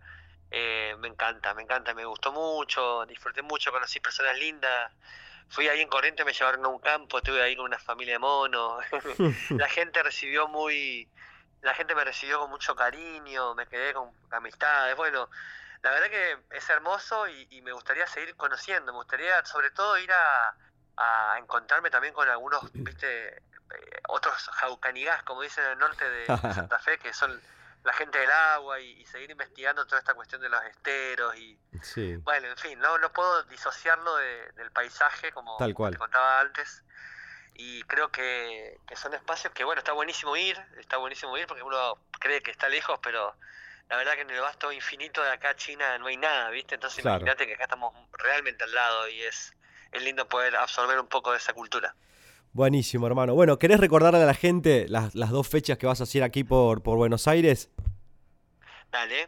eh, 0.51 0.95
me 0.99 1.07
encanta, 1.07 1.55
me 1.55 1.63
encanta, 1.63 1.95
me 1.95 2.05
gustó 2.05 2.31
mucho, 2.31 3.03
disfruté 3.07 3.41
mucho, 3.41 3.71
conocí 3.71 3.99
personas 3.99 4.37
lindas, 4.37 4.91
fui 5.49 5.67
ahí 5.67 5.81
en 5.81 5.87
Corrientes, 5.87 6.25
me 6.25 6.33
llevaron 6.33 6.65
a 6.65 6.67
un 6.67 6.79
campo, 6.79 7.17
estuve 7.17 7.41
ahí 7.41 7.55
con 7.55 7.65
una 7.65 7.79
familia 7.79 8.13
de 8.13 8.19
monos. 8.19 8.83
la 9.51 9.67
gente 9.67 10.01
recibió 10.03 10.47
muy. 10.47 11.07
La 11.61 11.73
gente 11.73 11.95
me 11.95 12.03
recibió 12.03 12.39
con 12.39 12.49
mucho 12.49 12.75
cariño, 12.75 13.55
me 13.55 13.67
quedé 13.67 13.93
con 13.93 14.11
amistades. 14.31 14.95
Bueno, 14.97 15.29
la 15.81 15.91
verdad 15.91 16.09
que 16.09 16.37
es 16.57 16.69
hermoso 16.69 17.27
y, 17.27 17.61
me 17.61 17.71
gustaría 17.71 18.05
seguir 18.07 18.35
conociendo. 18.35 18.91
Me 18.91 18.97
gustaría, 18.97 19.45
sobre 19.45 19.71
todo, 19.71 19.97
ir 19.97 20.11
a, 20.11 20.55
a 20.97 21.37
encontrarme 21.39 21.89
también 21.89 22.13
con 22.13 22.27
algunos, 22.27 22.69
viste, 22.73 23.37
eh, 23.73 24.01
otros 24.09 24.35
jaucanigás, 24.53 25.23
como 25.23 25.41
dicen 25.41 25.63
en 25.65 25.71
el 25.71 25.79
norte 25.79 26.09
de 26.09 26.25
Santa 26.53 26.79
Fe, 26.79 26.97
que 26.97 27.13
son 27.13 27.41
la 27.83 27.93
gente 27.93 28.17
del 28.17 28.31
agua 28.31 28.79
y, 28.79 29.05
seguir 29.05 29.31
investigando 29.31 29.85
toda 29.85 29.99
esta 29.99 30.15
cuestión 30.15 30.41
de 30.41 30.49
los 30.49 30.63
esteros 30.63 31.35
y 31.35 31.59
bueno, 32.23 32.47
en 32.47 32.57
fin, 32.57 32.79
no, 32.79 32.97
no 32.97 33.11
puedo 33.11 33.43
disociarlo 33.43 34.15
del 34.15 34.71
paisaje 34.71 35.31
como, 35.31 35.57
te 35.57 35.73
contaba 35.73 36.39
antes 36.39 36.83
y 37.55 37.83
creo 37.83 38.09
que, 38.09 38.79
son 38.95 39.13
espacios 39.13 39.53
que 39.53 39.63
bueno, 39.63 39.79
está 39.79 39.91
buenísimo 39.91 40.35
ir, 40.35 40.57
está 40.79 40.97
buenísimo 40.97 41.37
ir 41.37 41.45
porque 41.45 41.63
uno 41.63 41.97
cree 42.19 42.41
que 42.41 42.51
está 42.51 42.69
lejos, 42.69 42.99
pero 43.03 43.35
la 43.89 43.97
verdad 43.97 44.13
que 44.13 44.21
en 44.21 44.31
el 44.31 44.41
vasto 44.41 44.71
infinito 44.71 45.21
de 45.21 45.29
acá 45.29 45.55
China 45.55 45.97
no 45.99 46.07
hay 46.07 46.17
nada, 46.17 46.49
¿viste? 46.49 46.75
Entonces 46.75 47.03
imagínate 47.03 47.45
que 47.45 47.53
acá 47.53 47.63
estamos 47.63 47.93
realmente 48.13 48.63
al 48.63 48.73
lado 48.73 49.09
y 49.09 49.21
es, 49.21 49.53
es 49.91 50.03
lindo 50.03 50.27
poder 50.27 50.55
absorber 50.55 50.99
un 50.99 51.07
poco 51.07 51.31
de 51.31 51.37
esa 51.37 51.53
cultura. 51.53 51.93
Buenísimo, 52.53 53.07
hermano. 53.07 53.33
Bueno, 53.33 53.57
¿querés 53.57 53.79
recordarle 53.79 54.21
a 54.21 54.27
la 54.27 54.35
gente 54.35 54.85
las, 54.87 55.15
las 55.15 55.31
dos 55.31 55.47
fechas 55.47 55.79
que 55.79 55.87
vas 55.87 56.01
a 56.01 56.03
hacer 56.03 56.21
aquí 56.21 56.43
por, 56.43 56.83
por 56.83 56.97
Buenos 56.97 57.27
Aires? 57.27 57.71
Dale. 58.93 59.27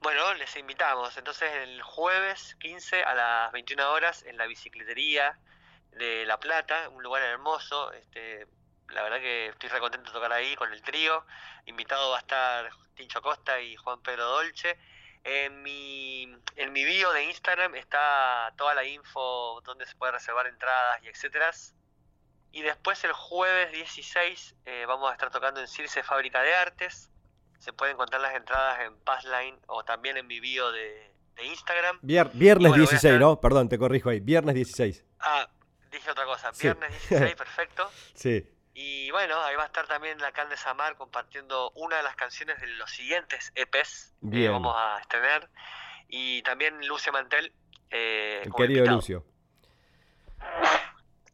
Bueno, 0.00 0.34
les 0.34 0.54
invitamos. 0.56 1.16
Entonces, 1.16 1.50
el 1.62 1.80
jueves 1.80 2.56
15 2.60 3.04
a 3.04 3.14
las 3.14 3.52
21 3.52 3.90
horas 3.90 4.22
en 4.24 4.36
la 4.36 4.44
bicicletería 4.44 5.38
de 5.92 6.26
La 6.26 6.38
Plata, 6.38 6.90
un 6.90 7.02
lugar 7.02 7.22
hermoso. 7.22 7.90
Este, 7.94 8.46
la 8.90 9.02
verdad 9.02 9.18
que 9.18 9.46
estoy 9.46 9.70
re 9.70 9.80
contento 9.80 10.10
de 10.10 10.14
tocar 10.14 10.30
ahí 10.34 10.54
con 10.56 10.70
el 10.74 10.82
trío. 10.82 11.24
Invitado 11.64 12.10
va 12.10 12.18
a 12.18 12.20
estar 12.20 12.70
Tincho 12.96 13.22
Costa 13.22 13.58
y 13.62 13.76
Juan 13.76 14.02
Pedro 14.02 14.26
Dolce. 14.26 14.78
En 15.24 15.62
mi, 15.62 16.24
en 16.56 16.72
mi 16.74 16.84
bio 16.84 17.10
de 17.12 17.24
Instagram 17.24 17.76
está 17.76 18.52
toda 18.58 18.74
la 18.74 18.84
info 18.84 19.62
donde 19.64 19.86
se 19.86 19.96
puede 19.96 20.12
reservar 20.12 20.48
entradas 20.48 21.02
y 21.02 21.08
etcétera. 21.08 21.50
Y 22.52 22.60
después 22.60 23.02
el 23.04 23.12
jueves 23.12 23.72
16 23.72 24.54
eh, 24.66 24.84
vamos 24.86 25.10
a 25.10 25.14
estar 25.14 25.30
tocando 25.30 25.60
en 25.60 25.66
Circe 25.66 26.02
Fábrica 26.02 26.42
de 26.42 26.54
Artes. 26.54 27.10
Se 27.58 27.72
pueden 27.72 27.94
encontrar 27.94 28.20
las 28.20 28.34
entradas 28.34 28.80
en 28.80 28.96
Passline 29.00 29.58
o 29.66 29.84
también 29.84 30.16
en 30.16 30.26
mi 30.26 30.40
bio 30.40 30.70
de, 30.72 31.12
Instagram. 31.42 31.98
viernes 32.02 32.74
16, 32.74 33.20
¿no? 33.20 33.40
Perdón, 33.40 33.68
te 33.68 33.78
corrijo 33.78 34.10
ahí. 34.10 34.20
Viernes 34.20 34.56
16. 34.56 35.04
Ah, 35.20 35.48
dije 35.90 36.10
otra 36.10 36.24
cosa. 36.24 36.50
Viernes 36.60 36.90
16, 36.90 37.34
perfecto. 37.36 37.90
Sí. 38.14 38.44
Y 38.74 39.10
bueno, 39.10 39.40
ahí 39.42 39.56
va 39.56 39.64
a 39.64 39.66
estar 39.66 39.86
también 39.86 40.18
la 40.18 40.30
Can 40.32 40.48
de 40.48 40.56
Samar 40.56 40.96
compartiendo 40.96 41.72
una 41.74 41.96
de 41.96 42.02
las 42.04 42.14
canciones 42.14 42.60
de 42.60 42.68
los 42.68 42.90
siguientes 42.90 43.52
EPs 43.56 44.14
que 44.30 44.48
vamos 44.48 44.74
a 44.76 44.98
estrenar. 45.00 45.48
Y 46.08 46.42
también 46.42 46.86
Lucio 46.86 47.12
Mantel. 47.12 47.52
Eh, 47.90 48.42
El 48.44 48.52
querido 48.52 48.86
Lucio. 48.86 49.24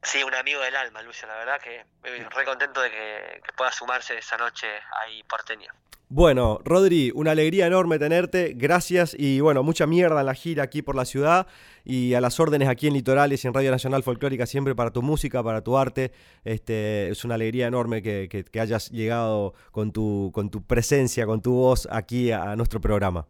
Sí, 0.04 0.22
un 0.22 0.34
amigo 0.34 0.60
del 0.60 0.76
alma, 0.76 1.02
Lucio, 1.02 1.26
la 1.26 1.36
verdad 1.36 1.58
que 1.60 1.84
re 2.02 2.44
contento 2.44 2.80
de 2.82 2.90
que, 2.90 3.52
pueda 3.56 3.72
sumarse 3.72 4.16
esa 4.18 4.36
noche 4.36 4.66
ahí 5.00 5.22
porteño. 5.24 5.72
Bueno, 6.10 6.60
Rodri, 6.62 7.10
una 7.14 7.30
alegría 7.30 7.66
enorme 7.66 7.98
tenerte, 7.98 8.52
gracias 8.54 9.16
y 9.18 9.40
bueno, 9.40 9.62
mucha 9.62 9.86
mierda 9.86 10.20
en 10.20 10.26
la 10.26 10.34
gira 10.34 10.62
aquí 10.62 10.82
por 10.82 10.94
la 10.94 11.06
ciudad 11.06 11.46
y 11.82 12.12
a 12.14 12.20
las 12.20 12.38
órdenes 12.38 12.68
aquí 12.68 12.86
en 12.86 12.92
Litorales 12.92 13.42
y 13.42 13.48
en 13.48 13.54
Radio 13.54 13.70
Nacional 13.70 14.02
Folclórica 14.02 14.46
siempre 14.46 14.74
para 14.74 14.90
tu 14.90 15.00
música, 15.00 15.42
para 15.42 15.62
tu 15.62 15.78
arte. 15.78 16.12
Este, 16.44 17.08
es 17.08 17.24
una 17.24 17.36
alegría 17.36 17.66
enorme 17.66 18.02
que, 18.02 18.44
hayas 18.60 18.90
llegado 18.90 19.54
con 19.72 19.92
tu, 19.92 20.30
con 20.34 20.50
tu 20.50 20.62
presencia, 20.62 21.24
con 21.26 21.40
tu 21.40 21.54
voz 21.54 21.88
aquí 21.90 22.30
a, 22.30 22.54
nuestro 22.54 22.80
programa. 22.80 23.26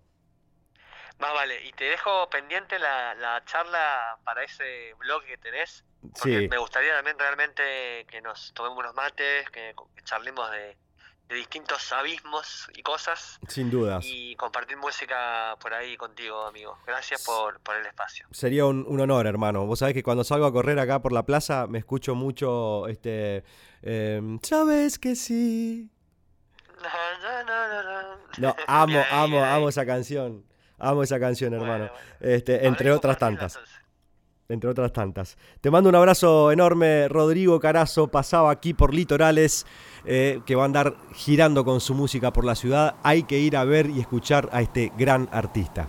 Más 1.18 1.32
vale, 1.32 1.64
y 1.64 1.72
te 1.72 1.84
dejo 1.84 2.28
pendiente 2.28 2.78
la, 2.78 3.14
la 3.14 3.44
charla 3.44 4.18
para 4.24 4.42
ese 4.42 4.94
blog 4.98 5.24
que 5.24 5.38
tenés 5.38 5.84
porque 6.12 6.48
me 6.48 6.58
gustaría 6.58 6.94
también 6.94 7.18
realmente 7.18 7.62
que 8.08 8.20
nos 8.20 8.52
tomemos 8.52 8.78
unos 8.78 8.94
mates, 8.94 9.48
que, 9.50 9.74
charlemos 10.04 10.50
de, 10.50 10.76
distintos 11.34 11.92
abismos 11.92 12.68
y 12.76 12.82
cosas. 12.82 13.38
Sin 13.48 13.70
dudas. 13.70 14.04
Y 14.06 14.36
compartir 14.36 14.76
música 14.76 15.56
por 15.60 15.72
ahí 15.72 15.96
contigo, 15.96 16.46
amigo. 16.46 16.78
Gracias 16.86 17.24
por, 17.24 17.60
el 17.78 17.86
espacio. 17.86 18.26
Sería 18.30 18.66
un, 18.66 19.00
honor, 19.00 19.26
hermano. 19.26 19.66
Vos 19.66 19.78
sabés 19.78 19.94
que 19.94 20.02
cuando 20.02 20.24
salgo 20.24 20.46
a 20.46 20.52
correr 20.52 20.78
acá 20.78 21.00
por 21.00 21.12
la 21.12 21.24
plaza 21.24 21.66
me 21.66 21.78
escucho 21.78 22.14
mucho 22.14 22.86
este... 22.88 23.44
Em, 23.82 24.38
Sabes 24.42 24.98
que 24.98 25.16
sí. 25.16 25.90
No, 28.38 28.54
amo, 28.66 29.04
amo, 29.10 29.44
amo 29.44 29.68
esa 29.68 29.86
canción. 29.86 30.44
Amo 30.78 31.02
esa 31.02 31.18
canción, 31.20 31.54
hermano. 31.54 31.88
Este, 32.20 32.66
entre 32.66 32.90
otras 32.90 33.18
tantas. 33.18 33.58
Entre 34.48 34.68
otras 34.68 34.92
tantas. 34.92 35.38
Te 35.60 35.70
mando 35.70 35.88
un 35.88 35.94
abrazo 35.94 36.52
enorme, 36.52 37.08
Rodrigo 37.08 37.58
Carazo. 37.60 38.08
Pasaba 38.08 38.50
aquí 38.50 38.74
por 38.74 38.92
Litorales, 38.92 39.66
eh, 40.04 40.40
que 40.44 40.54
va 40.54 40.62
a 40.62 40.66
andar 40.66 40.96
girando 41.14 41.64
con 41.64 41.80
su 41.80 41.94
música 41.94 42.32
por 42.32 42.44
la 42.44 42.54
ciudad. 42.54 42.96
Hay 43.02 43.22
que 43.22 43.38
ir 43.38 43.56
a 43.56 43.64
ver 43.64 43.88
y 43.88 44.00
escuchar 44.00 44.50
a 44.52 44.60
este 44.60 44.92
gran 44.98 45.28
artista. 45.32 45.88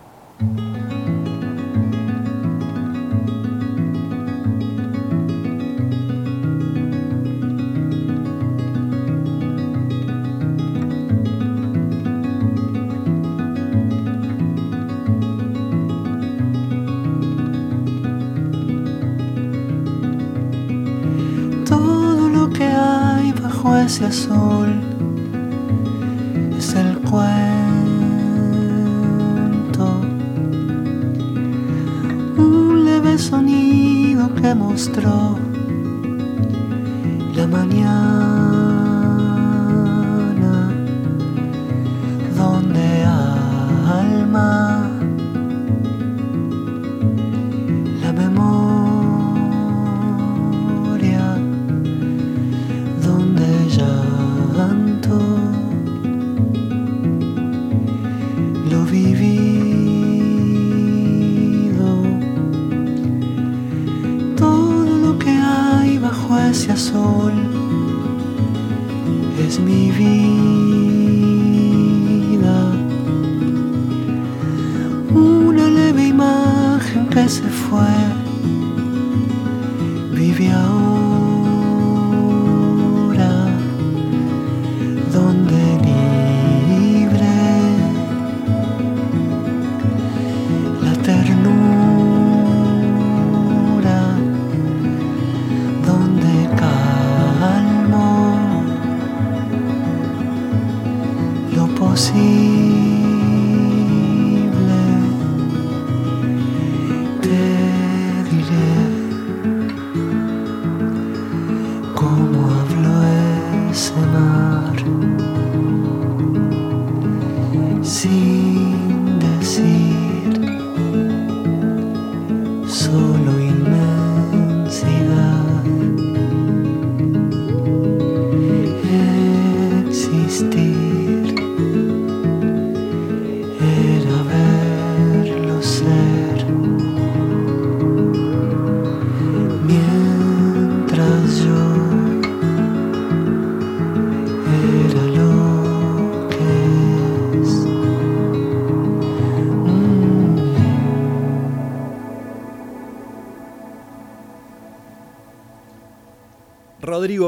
Vive 80.16 80.50
ahora 80.50 80.95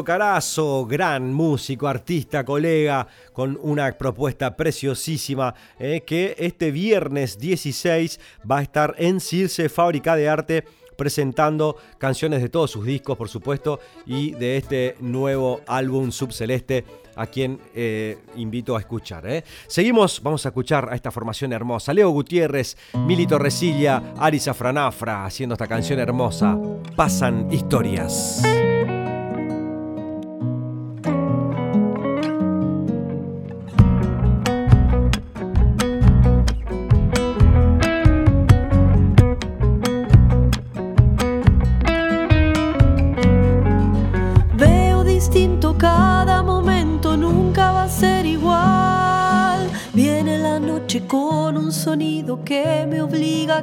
Carazo, 0.03 0.85
gran 0.85 1.33
músico, 1.33 1.87
artista, 1.87 2.43
colega, 2.43 3.07
con 3.33 3.57
una 3.61 3.91
propuesta 3.97 4.55
preciosísima 4.55 5.53
eh, 5.79 6.01
que 6.05 6.35
este 6.37 6.71
viernes 6.71 7.37
16 7.39 8.19
va 8.49 8.59
a 8.59 8.61
estar 8.61 8.95
en 8.97 9.19
Circe 9.19 9.69
Fábrica 9.69 10.15
de 10.15 10.29
Arte 10.29 10.63
presentando 10.97 11.77
canciones 11.97 12.41
de 12.41 12.49
todos 12.49 12.71
sus 12.71 12.85
discos, 12.85 13.17
por 13.17 13.29
supuesto, 13.29 13.79
y 14.05 14.31
de 14.31 14.57
este 14.57 14.95
nuevo 14.99 15.61
álbum 15.67 16.11
Subceleste, 16.11 16.83
a 17.15 17.27
quien 17.27 17.59
eh, 17.73 18.17
invito 18.35 18.75
a 18.75 18.79
escuchar. 18.79 19.27
Eh. 19.27 19.43
Seguimos, 19.67 20.21
vamos 20.21 20.45
a 20.45 20.49
escuchar 20.49 20.89
a 20.91 20.95
esta 20.95 21.11
formación 21.11 21.53
hermosa. 21.53 21.93
Leo 21.93 22.09
Gutiérrez, 22.09 22.75
Milito 22.93 23.39
Resilla, 23.39 24.13
Ari 24.17 24.39
Franafra 24.39 25.25
haciendo 25.25 25.53
esta 25.53 25.67
canción 25.67 25.99
hermosa. 25.99 26.57
Pasan 26.95 27.51
historias. 27.51 28.43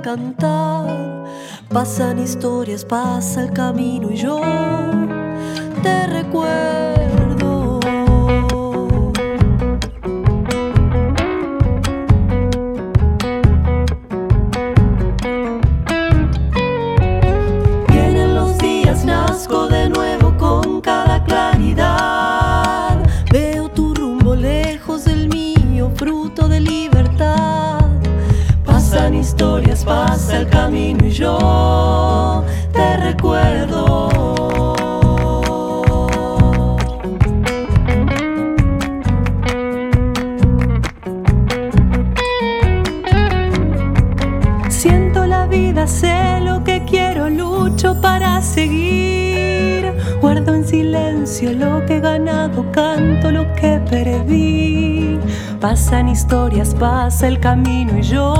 Cantar. 0.04 1.24
Pasan 1.70 2.18
historias, 2.18 2.84
pasa 2.84 3.42
el 3.42 3.52
camino 3.52 4.10
y 4.10 4.16
yo 4.16 4.38
te 5.82 6.06
recuerdo. 6.06 6.93
historias 56.14 56.76
pasa 56.76 57.26
el 57.26 57.40
camino 57.40 57.98
y 57.98 58.02
yo. 58.02 58.32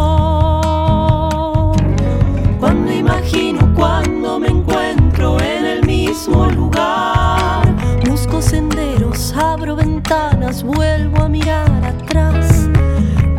Cuando 2.61 2.93
imagino, 2.93 3.75
cuando 3.75 4.39
me 4.39 4.47
encuentro 4.47 5.41
en 5.41 5.67
el 5.67 5.85
mismo 5.85 6.47
lugar, 6.47 7.65
busco 8.09 8.41
senderos, 8.41 9.35
abro 9.37 9.75
ventanas, 9.75 10.63
vuelvo 10.63 11.23
a 11.23 11.29
mirar 11.29 11.85
atrás. 11.85 12.69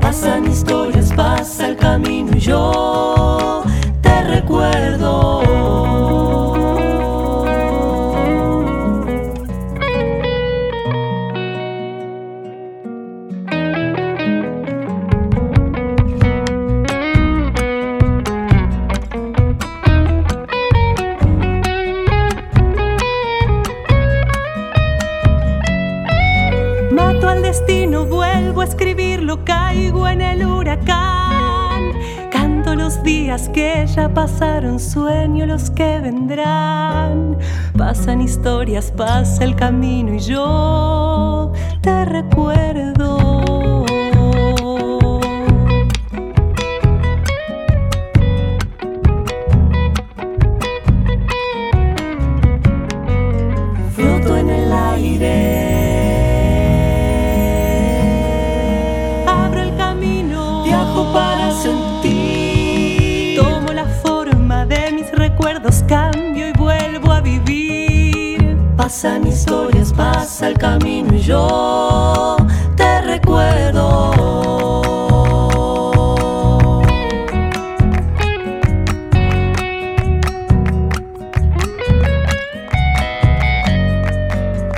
Pasan 0.01 0.51
historias, 0.51 1.13
pasa 1.13 1.69
el 1.69 1.77
camino 1.77 2.35
y 2.35 2.39
yo. 2.41 2.84
Que 33.43 33.85
ya 33.87 34.07
pasaron, 34.13 34.79
sueño 34.79 35.45
los 35.45 35.69
que 35.69 35.99
vendrán. 35.99 37.37
Pasan 37.77 38.21
historias, 38.21 38.91
pasa 38.91 39.43
el 39.43 39.55
camino 39.55 40.13
y 40.13 40.19
yo 40.19 41.51
te 41.81 42.05
recuerdo. 42.05 43.34
Pasan 68.95 69.27
historias, 69.27 69.91
pasa 69.91 70.47
el 70.47 70.57
camino 70.57 71.13
y 71.13 71.19
yo 71.19 72.37
te 72.77 73.01
recuerdo. 73.01 74.13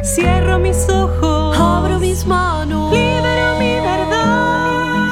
Cierro 0.01 0.57
mis 0.57 0.89
ojos, 0.89 1.55
abro 1.55 1.99
mis 1.99 2.25
manos, 2.25 2.91
libero 2.91 3.59
mi 3.59 3.75
verdad. 3.75 5.09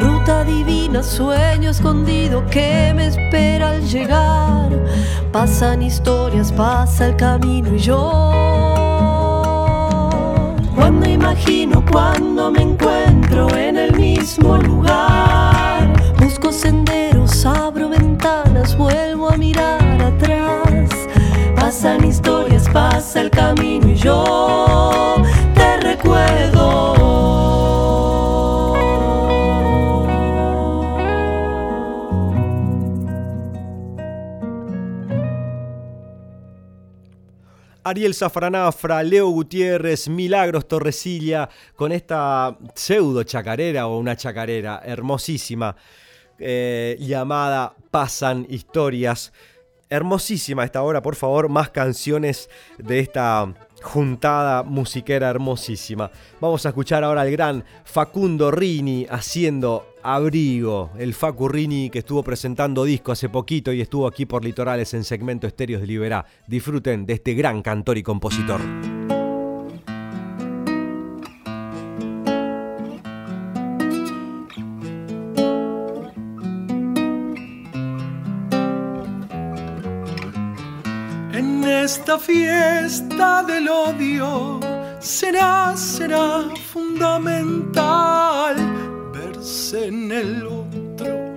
Ruta 0.00 0.42
divina, 0.42 1.04
sueño 1.04 1.70
escondido 1.70 2.44
que 2.50 2.92
me 2.92 3.06
espera 3.06 3.70
al 3.70 3.82
llegar. 3.86 4.68
Pasan 5.30 5.80
historias, 5.80 6.50
pasa 6.50 7.06
el 7.06 7.14
camino 7.14 7.72
y 7.72 7.78
yo. 7.78 8.17
Ariel 37.88 38.14
Zafranafra, 38.14 39.02
Leo 39.02 39.28
Gutiérrez, 39.30 40.08
Milagros 40.08 40.68
Torresilla, 40.68 41.48
con 41.74 41.90
esta 41.90 42.56
pseudo 42.74 43.22
chacarera 43.22 43.86
o 43.86 43.98
una 43.98 44.14
chacarera 44.14 44.82
hermosísima 44.84 45.74
eh, 46.38 46.96
llamada 47.00 47.74
Pasan 47.90 48.46
Historias. 48.50 49.32
Hermosísima 49.88 50.64
esta 50.64 50.82
hora, 50.82 51.00
por 51.00 51.16
favor, 51.16 51.48
más 51.48 51.70
canciones 51.70 52.50
de 52.76 53.00
esta 53.00 53.54
juntada 53.82 54.62
musiquera 54.64 55.30
hermosísima. 55.30 56.10
Vamos 56.42 56.66
a 56.66 56.68
escuchar 56.68 57.04
ahora 57.04 57.22
al 57.22 57.30
gran 57.30 57.64
Facundo 57.84 58.50
Rini 58.50 59.06
haciendo 59.08 59.94
Abrigo, 60.10 60.90
el 60.96 61.12
Facu 61.12 61.48
Rini 61.50 61.90
que 61.90 61.98
estuvo 61.98 62.22
presentando 62.22 62.84
disco 62.84 63.12
hace 63.12 63.28
poquito 63.28 63.74
y 63.74 63.82
estuvo 63.82 64.06
aquí 64.06 64.24
por 64.24 64.42
Litorales 64.42 64.94
en 64.94 65.04
segmento 65.04 65.46
Estéreos 65.46 65.82
de 65.82 65.86
Liberá. 65.86 66.24
Disfruten 66.46 67.04
de 67.04 67.12
este 67.12 67.34
gran 67.34 67.60
cantor 67.60 67.98
y 67.98 68.02
compositor. 68.02 68.58
En 81.34 81.64
esta 81.64 82.18
fiesta 82.18 83.42
del 83.42 83.68
odio 83.68 84.58
será, 85.00 85.76
será 85.76 86.44
fundamental 86.72 88.56
en 89.72 90.10
el 90.10 90.46
otro. 90.46 91.28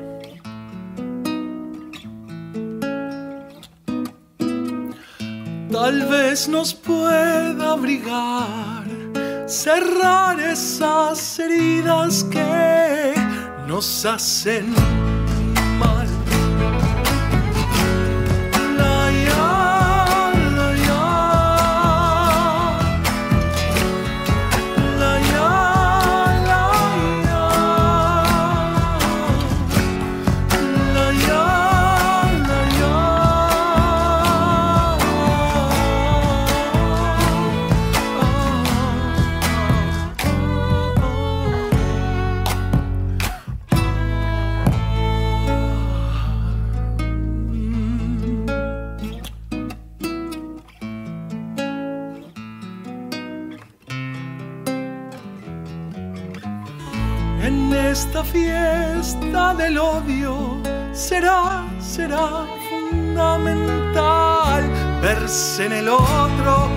Tal 5.71 6.05
vez 6.07 6.47
nos 6.47 6.73
pueda 6.73 7.71
abrigar, 7.73 8.85
cerrar 9.45 10.39
esas 10.39 11.39
heridas 11.39 12.23
que 12.25 13.13
nos 13.67 14.05
hacen 14.05 14.73
fiesta 59.01 59.55
del 59.55 59.79
odio 59.79 60.61
será, 60.93 61.65
será 61.79 62.45
fundamental 62.69 64.63
verse 65.01 65.65
en 65.65 65.71
el 65.71 65.89
otro. 65.89 66.69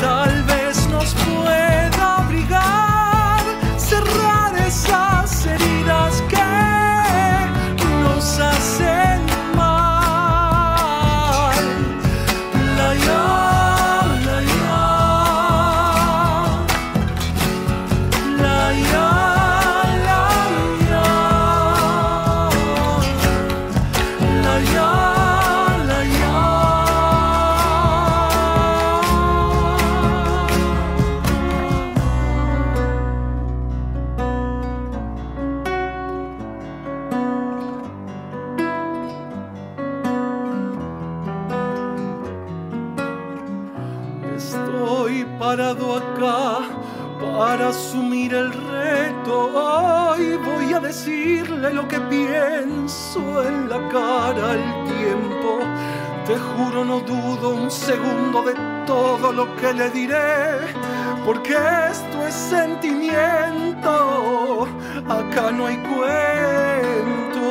Tal 0.00 0.42
vez 0.44 0.88
nos 0.88 1.14
pueda 1.14 1.85
No 56.84 57.00
dudo 57.00 57.54
un 57.54 57.70
segundo 57.70 58.42
de 58.42 58.52
todo 58.86 59.32
lo 59.32 59.56
que 59.56 59.72
le 59.72 59.88
diré, 59.88 60.58
porque 61.24 61.54
esto 61.90 62.26
es 62.26 62.34
sentimiento. 62.34 63.88
Acá 65.08 65.50
no 65.52 65.66
hay 65.68 65.78
cuento. 65.78 67.46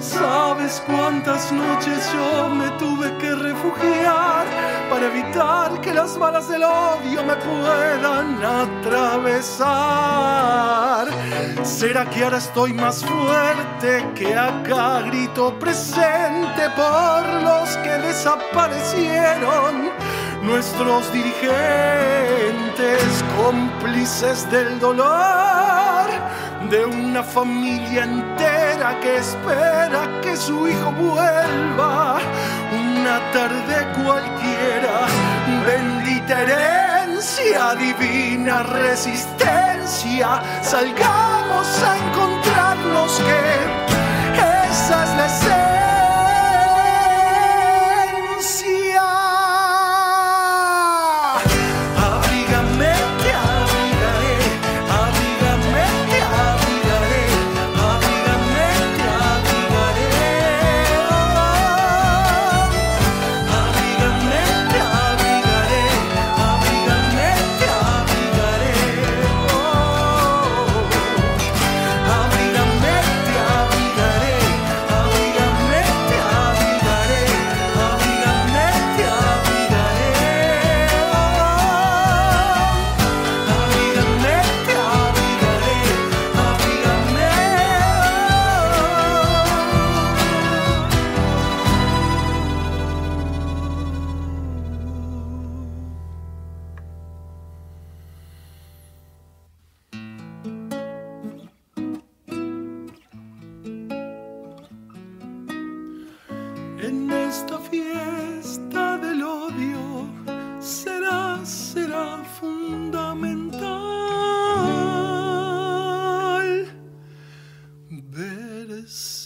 ¿Sabes 0.00 0.80
cuántas 0.86 1.50
noches 1.50 2.08
yo 2.12 2.48
me 2.50 2.68
tuve 2.78 3.12
que 3.18 3.34
refugiar 3.34 4.46
para 4.88 5.06
evitar 5.06 5.80
que 5.80 5.92
las 5.92 6.16
balas 6.16 6.48
del 6.48 6.62
odio 6.62 7.24
me 7.24 7.34
puedan 7.34 8.38
atravesar? 8.44 9.68
¿Será 11.64 12.08
que 12.08 12.22
ahora 12.22 12.38
estoy 12.38 12.72
más 12.72 13.04
fuerte 13.04 14.06
que 14.14 14.36
acá 14.36 15.00
grito 15.02 15.58
presente 15.58 16.70
por 16.76 17.26
los 17.42 17.76
que 17.78 17.90
desaparecieron? 17.90 19.90
Nuestros 20.42 21.12
dirigentes, 21.12 21.42
cómplices 23.36 24.48
del 24.50 24.78
dolor 24.78 25.47
de 26.70 26.84
una 26.84 27.22
familia 27.22 28.04
entera 28.04 29.00
que 29.00 29.16
espera 29.18 30.20
que 30.22 30.36
su 30.36 30.68
hijo 30.68 30.92
vuelva 30.92 32.18
una 32.72 33.20
tarde 33.32 33.86
cualquiera. 34.02 35.06
Bendita 35.66 36.42
herencia, 36.42 37.74
divina 37.74 38.62
resistencia, 38.64 40.42
salgamos 40.62 41.82
a 41.82 41.96
encontrarnos 41.96 43.18
que 43.18 44.70
esa 44.70 45.26
es. 45.26 45.67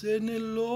En 0.02 0.28
el 0.28 0.58
otro. 0.58 0.72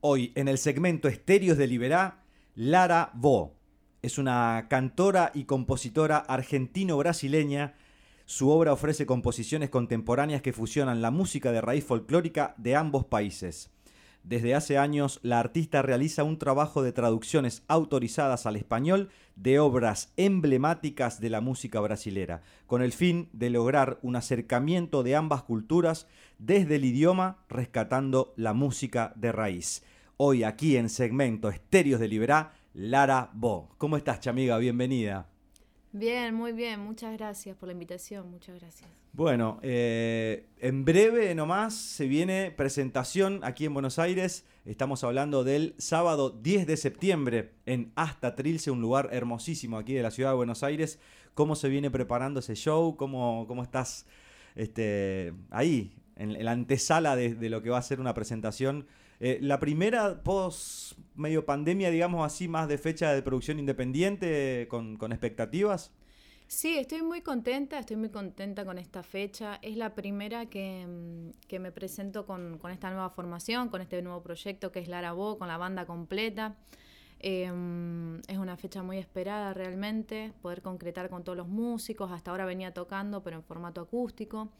Hoy 0.00 0.32
en 0.34 0.48
el 0.48 0.56
segmento 0.56 1.08
Estéreos 1.08 1.58
de 1.58 1.66
Liberá, 1.66 2.22
Lara 2.54 3.10
Bo. 3.12 3.54
Es 4.00 4.16
una 4.16 4.66
cantora 4.70 5.30
y 5.34 5.44
compositora 5.44 6.16
argentino-brasileña. 6.16 7.74
Su 8.24 8.48
obra 8.48 8.72
ofrece 8.72 9.04
composiciones 9.04 9.68
contemporáneas 9.68 10.40
que 10.40 10.54
fusionan 10.54 11.02
la 11.02 11.10
música 11.10 11.52
de 11.52 11.60
raíz 11.60 11.84
folclórica 11.84 12.54
de 12.56 12.76
ambos 12.76 13.04
países. 13.04 13.70
Desde 14.22 14.54
hace 14.54 14.76
años, 14.76 15.18
la 15.22 15.40
artista 15.40 15.80
realiza 15.80 16.24
un 16.24 16.38
trabajo 16.38 16.82
de 16.82 16.92
traducciones 16.92 17.62
autorizadas 17.68 18.44
al 18.44 18.56
español 18.56 19.08
de 19.34 19.58
obras 19.58 20.12
emblemáticas 20.16 21.20
de 21.20 21.30
la 21.30 21.40
música 21.40 21.80
brasilera, 21.80 22.42
con 22.66 22.82
el 22.82 22.92
fin 22.92 23.30
de 23.32 23.48
lograr 23.48 23.98
un 24.02 24.16
acercamiento 24.16 25.02
de 25.02 25.16
ambas 25.16 25.42
culturas 25.42 26.06
desde 26.38 26.76
el 26.76 26.84
idioma, 26.84 27.38
rescatando 27.48 28.34
la 28.36 28.52
música 28.52 29.12
de 29.16 29.32
raíz. 29.32 29.82
Hoy 30.18 30.44
aquí 30.44 30.76
en 30.76 30.90
segmento 30.90 31.48
Estéreos 31.48 31.98
de 31.98 32.08
Liberá, 32.08 32.52
Lara 32.74 33.30
Bo. 33.32 33.70
¿Cómo 33.78 33.96
estás, 33.96 34.20
chamiga? 34.20 34.58
Bienvenida. 34.58 35.26
Bien, 35.92 36.34
muy 36.34 36.52
bien, 36.52 36.78
muchas 36.78 37.16
gracias 37.16 37.56
por 37.56 37.66
la 37.66 37.72
invitación, 37.72 38.30
muchas 38.30 38.60
gracias. 38.60 38.88
Bueno, 39.12 39.58
eh, 39.62 40.46
en 40.60 40.84
breve 40.84 41.34
nomás 41.34 41.74
se 41.74 42.06
viene 42.06 42.52
presentación 42.52 43.40
aquí 43.42 43.64
en 43.64 43.74
Buenos 43.74 43.98
Aires. 43.98 44.44
Estamos 44.64 45.02
hablando 45.02 45.42
del 45.42 45.74
sábado 45.78 46.30
10 46.30 46.68
de 46.68 46.76
septiembre 46.76 47.54
en 47.66 47.90
Hasta 47.96 48.36
Trilce, 48.36 48.70
un 48.70 48.80
lugar 48.80 49.08
hermosísimo 49.10 49.78
aquí 49.78 49.94
de 49.94 50.04
la 50.04 50.12
ciudad 50.12 50.30
de 50.30 50.36
Buenos 50.36 50.62
Aires. 50.62 51.00
¿Cómo 51.34 51.56
se 51.56 51.68
viene 51.68 51.90
preparando 51.90 52.38
ese 52.38 52.54
show? 52.54 52.96
¿Cómo, 52.96 53.46
cómo 53.48 53.64
estás 53.64 54.06
este, 54.54 55.32
ahí, 55.50 55.92
en 56.14 56.44
la 56.44 56.52
antesala 56.52 57.16
de, 57.16 57.48
lo 57.48 57.62
que 57.62 57.70
va 57.70 57.78
a 57.78 57.82
ser 57.82 57.98
una 57.98 58.14
presentación? 58.14 58.86
Eh, 59.18 59.38
la 59.42 59.58
primera 59.58 60.22
post 60.22 60.92
medio 61.20 61.44
pandemia, 61.44 61.90
digamos 61.90 62.24
así, 62.26 62.48
más 62.48 62.68
de 62.68 62.78
fecha 62.78 63.12
de 63.12 63.22
producción 63.22 63.58
independiente, 63.58 64.66
con, 64.68 64.96
expectativas. 65.12 65.92
Sí, 66.48 66.78
estoy 66.78 67.02
muy 67.02 67.20
contenta, 67.20 67.78
estoy 67.78 67.96
muy 67.96 68.08
contenta 68.08 68.64
con 68.64 68.78
esta 68.78 69.04
fecha. 69.04 69.60
Es 69.62 69.76
la 69.76 69.94
primera 69.94 70.46
que, 70.46 70.84
mm, 70.84 71.46
que 71.46 71.60
me 71.60 71.70
presento 71.70 72.26
con, 72.26 72.58
con 72.58 72.72
esta 72.72 72.90
nueva 72.90 73.10
formación, 73.10 73.68
con 73.68 73.80
este 73.80 74.02
nuevo 74.02 74.20
proyecto 74.22 74.72
que 74.72 74.80
es 74.80 74.88
Lara 74.88 75.12
Bo, 75.12 75.38
con 75.38 75.46
la 75.46 75.58
banda 75.58 75.86
completa. 75.86 76.56
Mm, 77.22 78.20
es 78.28 78.38
una 78.38 78.56
fecha 78.56 78.82
muy 78.82 78.96
esperada 78.98 79.52
realmente, 79.52 80.32
poder 80.40 80.62
concretar 80.62 81.10
con 81.10 81.22
todos 81.24 81.36
los 81.36 81.48
músicos. 81.48 82.10
Hasta 82.10 82.30
ahora 82.30 82.44
venía 82.46 82.72
tocando, 82.72 83.22
pero 83.22 83.36
en 83.36 83.42
formato 83.42 83.80
acústico. 83.80 84.50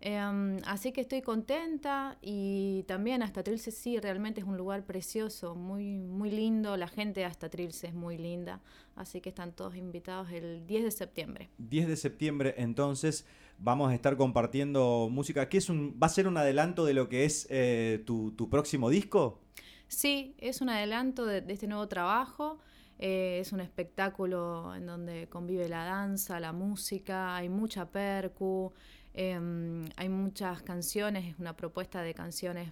Eh, 0.00 0.60
así 0.66 0.92
que 0.92 1.00
estoy 1.00 1.22
contenta 1.22 2.18
y 2.20 2.84
también 2.86 3.22
hasta 3.22 3.42
Trilce 3.42 3.70
sí, 3.70 3.98
realmente 3.98 4.40
es 4.40 4.46
un 4.46 4.56
lugar 4.56 4.84
precioso, 4.84 5.54
muy, 5.54 5.98
muy 5.98 6.30
lindo. 6.30 6.76
La 6.76 6.88
gente 6.88 7.20
de 7.20 7.26
hasta 7.26 7.48
Trilce 7.48 7.88
es 7.88 7.94
muy 7.94 8.18
linda. 8.18 8.60
Así 8.94 9.20
que 9.20 9.30
están 9.30 9.52
todos 9.52 9.76
invitados 9.76 10.30
el 10.30 10.66
10 10.66 10.84
de 10.84 10.90
septiembre. 10.90 11.50
10 11.58 11.88
de 11.88 11.96
septiembre, 11.96 12.54
entonces 12.58 13.26
vamos 13.58 13.90
a 13.90 13.94
estar 13.94 14.16
compartiendo 14.16 15.08
música. 15.10 15.48
¿Qué 15.48 15.58
es 15.58 15.68
un, 15.68 15.98
¿Va 16.02 16.06
a 16.06 16.10
ser 16.10 16.28
un 16.28 16.36
adelanto 16.36 16.84
de 16.84 16.94
lo 16.94 17.08
que 17.08 17.24
es 17.24 17.46
eh, 17.50 18.02
tu, 18.06 18.32
tu 18.32 18.48
próximo 18.48 18.90
disco? 18.90 19.40
Sí, 19.88 20.34
es 20.38 20.60
un 20.60 20.68
adelanto 20.68 21.26
de, 21.26 21.40
de 21.40 21.52
este 21.52 21.66
nuevo 21.66 21.88
trabajo. 21.88 22.58
Eh, 22.98 23.40
es 23.40 23.52
un 23.52 23.60
espectáculo 23.60 24.74
en 24.74 24.86
donde 24.86 25.28
convive 25.28 25.68
la 25.68 25.84
danza, 25.84 26.40
la 26.40 26.52
música, 26.52 27.36
hay 27.36 27.48
mucha 27.50 27.90
percu, 27.90 28.72
eh, 29.16 29.88
hay 29.96 30.08
muchas 30.08 30.62
canciones, 30.62 31.24
es 31.24 31.38
una 31.38 31.56
propuesta 31.56 32.02
de 32.02 32.14
canciones 32.14 32.70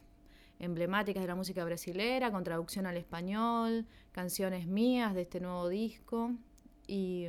emblemáticas 0.59 1.22
de 1.22 1.26
la 1.26 1.34
música 1.34 1.64
brasilera, 1.64 2.30
con 2.30 2.45
traducción 2.45 2.86
al 2.86 2.97
español, 2.97 3.86
canciones 4.12 4.66
mías 4.66 5.14
de 5.14 5.22
este 5.22 5.40
nuevo 5.40 5.68
disco. 5.68 6.32
Y, 6.86 7.28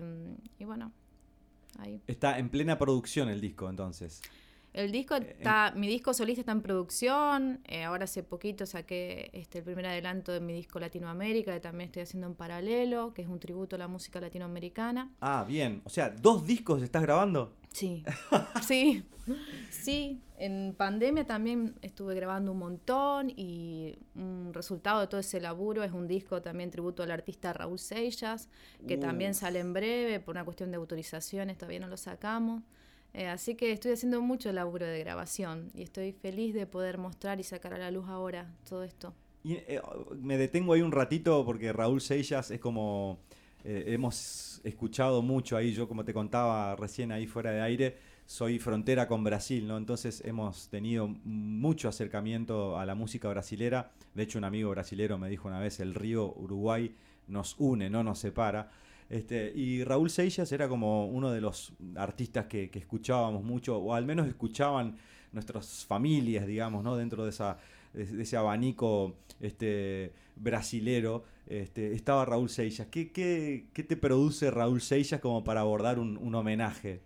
y 0.60 0.66
bueno, 0.66 0.92
ahí. 1.80 2.02
Está 2.08 2.38
en 2.38 2.50
plena 2.50 2.78
producción 2.78 3.30
el 3.30 3.42
disco, 3.42 3.70
entonces. 3.70 4.22
El 4.76 4.92
disco 4.92 5.16
Eh, 5.16 5.36
está, 5.38 5.72
mi 5.74 5.88
disco 5.88 6.14
solista 6.14 6.42
está 6.42 6.52
en 6.52 6.62
producción. 6.62 7.62
eh, 7.64 7.86
ahora 7.86 8.04
hace 8.04 8.24
poquito 8.24 8.66
saqué 8.66 9.30
este, 9.32 9.60
el 9.60 9.64
primer 9.64 9.86
adelanto 9.86 10.34
de 10.34 10.42
mi 10.42 10.52
disco 10.52 10.80
Latinoamérica, 10.82 11.54
que 11.54 11.62
también 11.62 11.88
estoy 11.88 12.02
haciendo 12.02 12.28
en 12.28 12.36
paralelo, 12.36 13.14
que 13.14 13.22
es 13.22 13.30
un 13.30 13.40
tributo 13.40 13.78
a 13.78 13.80
la 13.80 13.88
música 13.88 14.20
latinoamericana. 14.20 15.12
Ah, 15.22 15.46
bien. 15.48 15.82
O 15.86 15.90
sea, 15.90 16.10
¿dos 16.10 16.46
discos 16.46 16.84
estás 16.84 17.02
grabando? 17.04 17.56
Sí, 17.72 18.04
sí, 18.68 19.04
sí. 19.70 20.22
En 20.38 20.76
pandemia 20.78 21.26
también 21.26 21.76
estuve 21.82 22.14
grabando 22.14 22.52
un 22.52 22.58
montón 22.60 23.30
y 23.30 23.98
un 24.16 24.54
resultado 24.54 25.00
de 25.00 25.08
todo 25.08 25.22
ese 25.22 25.40
laburo 25.40 25.84
es 25.84 25.94
un 25.94 26.08
disco 26.08 26.42
también 26.42 26.70
tributo 26.70 27.04
al 27.04 27.12
artista 27.12 27.54
Raúl 27.54 27.80
Seixas, 27.80 28.50
que 28.86 28.98
también 28.98 29.34
sale 29.34 29.60
en 29.60 29.72
breve 29.72 30.20
por 30.20 30.36
una 30.36 30.44
cuestión 30.44 30.72
de 30.72 30.78
autorizaciones, 30.78 31.58
todavía 31.58 31.80
no 31.80 31.88
lo 31.88 31.96
sacamos. 31.96 32.64
Eh, 33.18 33.28
así 33.28 33.56
que 33.56 33.72
estoy 33.72 33.94
haciendo 33.94 34.22
mucho 34.22 34.52
laburo 34.52 34.86
de 34.86 35.00
grabación 35.00 35.72
y 35.74 35.84
estoy 35.84 36.12
feliz 36.12 36.54
de 36.54 36.68
poder 36.68 36.98
mostrar 36.98 37.40
y 37.40 37.44
sacar 37.44 37.74
a 37.74 37.78
la 37.78 37.90
luz 37.90 38.10
ahora 38.10 38.54
todo 38.68 38.84
esto. 38.84 39.14
Y, 39.42 39.54
eh, 39.54 39.82
me 40.22 40.38
detengo 40.38 40.74
ahí 40.74 40.82
un 40.82 40.92
ratito 40.92 41.46
porque 41.46 41.72
Raúl 41.72 42.02
Seixas 42.02 42.52
es 42.52 42.60
como... 42.60 43.20
eh, 43.64 43.86
hemos 43.94 44.60
escuchado 44.66 45.22
mucho 45.22 45.56
ahí, 45.56 45.72
yo 45.72 45.88
como 45.88 46.04
te 46.04 46.14
contaba 46.14 46.76
recién 46.76 47.14
ahí 47.14 47.26
fuera 47.26 47.52
de 47.52 47.62
aire, 47.62 47.98
soy 48.26 48.60
frontera 48.60 49.08
con 49.08 49.24
Brasil, 49.24 49.66
¿no? 49.66 49.78
Entonces 49.78 50.22
hemos 50.26 50.68
tenido 50.68 51.08
mucho 51.24 51.88
acercamiento 51.88 52.78
a 52.78 52.86
la 52.86 52.96
música 52.96 53.30
brasilera. 53.30 53.92
De 54.14 54.24
hecho, 54.24 54.40
un 54.40 54.44
amigo 54.44 54.72
brasilero 54.72 55.18
me 55.18 55.30
dijo 55.30 55.48
una 55.48 55.60
vez, 55.60 55.80
el 55.80 55.94
río 55.96 56.34
Uruguay 56.36 56.94
nos 57.28 57.56
une, 57.60 57.90
no 57.90 58.04
nos 58.04 58.20
separa. 58.20 58.72
Este, 59.10 59.52
y 59.56 59.84
Raúl 59.84 60.10
Seixas 60.10 60.52
era 60.52 60.68
como 60.68 61.08
uno 61.08 61.32
de 61.32 61.42
los 61.42 61.74
artistas 61.96 62.46
que, 62.48 62.70
escuchábamos 62.74 63.44
mucho, 63.44 63.78
o 63.78 63.94
al 63.94 64.06
menos 64.06 64.28
escuchaban 64.28 64.98
nuestras 65.32 65.86
familias, 65.86 66.48
digamos, 66.48 66.84
¿no? 66.84 66.96
Dentro 66.96 67.24
de, 67.24 67.30
esa, 67.30 67.58
de, 67.94 68.22
ese 68.22 68.38
abanico 68.38 69.16
este, 69.40 70.14
brasilero, 70.36 71.24
este, 71.48 71.94
estaba 71.94 72.26
Raúl 72.26 72.50
Seixas. 72.50 72.88
¿Qué, 72.88 73.12
qué, 73.12 73.68
qué 73.74 73.84
te 73.84 73.98
produce 73.98 74.50
Raúl 74.50 74.82
Seixas 74.82 75.20
como 75.20 75.44
para 75.44 75.62
abordar 75.62 76.00
un, 76.00 76.18
un 76.18 76.34
homenaje? 76.34 77.02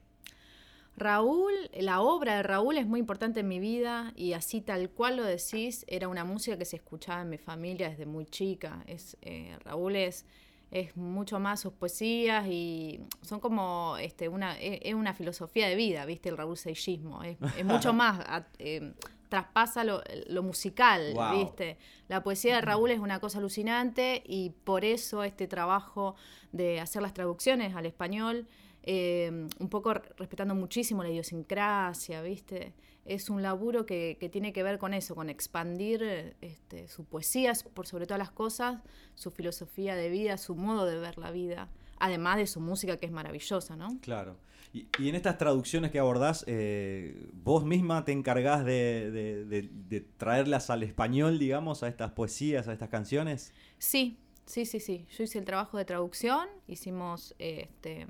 Raúl, 1.00 1.54
la 1.80 2.02
obra 2.02 2.36
de 2.36 2.44
Raúl 2.44 2.78
es 2.78 2.86
muy 2.86 3.00
importante 3.00 3.40
en 3.40 3.48
mi 3.48 3.60
vida 3.60 4.12
y 4.18 4.34
así 4.34 4.60
tal 4.60 4.90
cual 4.90 5.16
lo 5.16 5.24
decís, 5.24 5.86
era 5.88 6.10
una 6.10 6.26
música 6.26 6.58
que 6.58 6.66
se 6.66 6.76
escuchaba 6.76 7.22
en 7.22 7.30
mi 7.30 7.38
familia 7.38 7.90
desde 7.90 8.06
muy 8.06 8.26
chica. 8.26 8.84
Es, 8.86 9.18
eh, 9.22 9.58
Raúl 9.64 9.96
es, 9.96 10.26
es 10.72 10.96
mucho 10.96 11.40
más 11.40 11.60
sus 11.62 11.74
poesías 11.74 12.46
y 12.48 13.00
son 13.22 13.40
como 13.40 13.98
este, 14.00 14.30
una, 14.30 14.60
es, 14.60 14.80
es 14.84 14.94
una 14.94 15.14
filosofía 15.14 15.68
de 15.68 15.76
vida, 15.76 16.06
¿viste? 16.06 16.30
El 16.30 16.38
Raúl 16.38 16.58
Seixismo. 16.58 17.24
Es, 17.24 17.38
es 17.58 17.66
mucho 17.66 17.92
más, 17.94 18.20
a- 18.20 18.48
eh, 18.60 18.94
traspasa 19.30 19.84
lo, 19.84 20.02
lo 20.28 20.42
musical, 20.44 21.14
Wow. 21.14 21.38
¿viste? 21.40 21.78
La 22.08 22.24
poesía 22.24 22.56
de 22.56 22.62
Raúl 22.62 22.92
es 22.92 23.00
una 23.00 23.20
cosa 23.20 23.38
alucinante 23.40 24.24
y 24.26 24.50
por 24.64 24.86
eso 24.86 25.24
este 25.24 25.48
trabajo 25.48 26.16
de 26.52 26.80
hacer 26.80 27.02
las 27.04 27.14
traducciones 27.14 27.76
al 27.76 27.86
español 27.86 28.48
eh, 28.84 29.48
un 29.60 29.70
poco 29.70 29.94
re- 29.94 30.02
respetando 30.18 30.56
muchísimo 30.56 31.04
la 31.04 31.10
idiosincrasia, 31.10 32.22
¿viste? 32.22 32.74
Es 33.06 33.30
un 33.30 33.42
laburo 33.42 33.86
que, 33.86 34.18
que 34.20 34.30
tiene 34.30 34.54
que 34.54 34.62
ver 34.64 34.78
con 34.78 34.94
eso, 34.94 35.16
con 35.16 35.30
expandir 35.30 36.36
este, 36.42 36.88
su 36.88 37.06
poesía, 37.06 37.54
por 37.74 37.88
sobre 37.88 38.06
todas 38.06 38.20
las 38.20 38.32
cosas, 38.32 38.82
su 39.16 39.32
filosofía 39.32 39.96
de 39.96 40.10
vida, 40.10 40.38
su 40.38 40.56
modo 40.56 40.86
de 40.86 41.00
ver 41.00 41.18
la 41.18 41.32
vida, 41.32 41.70
además 41.98 42.38
de 42.38 42.46
su 42.48 42.60
música 42.60 42.98
que 42.98 43.06
es 43.08 43.12
maravillosa, 43.12 43.76
¿no? 43.76 43.98
Claro. 44.02 44.38
Y, 44.72 44.86
y 45.00 45.10
en 45.10 45.16
estas 45.16 45.40
traducciones 45.40 45.90
que 45.90 45.98
abordás, 45.98 46.44
eh, 46.46 47.28
vos 47.34 47.66
misma 47.66 48.06
te 48.06 48.12
encargás 48.12 48.64
de, 48.64 49.10
de- 49.12 49.46
de- 49.46 49.70
de 49.72 50.02
traerlas 50.02 50.70
al 50.70 50.84
español, 50.84 51.40
digamos, 51.40 51.82
a 51.82 51.88
estas 51.88 52.12
poesías, 52.12 52.68
a 52.68 52.74
estas 52.74 52.90
canciones. 52.90 53.52
Sí, 53.80 54.20
sí, 54.50 54.66
sí, 54.66 54.80
sí. 54.80 55.06
Yo 55.16 55.24
hice 55.24 55.38
el 55.38 55.46
trabajo 55.46 55.78
de 55.78 55.86
traducción, 55.86 56.48
hicimos 56.68 57.36
este, 57.38 58.08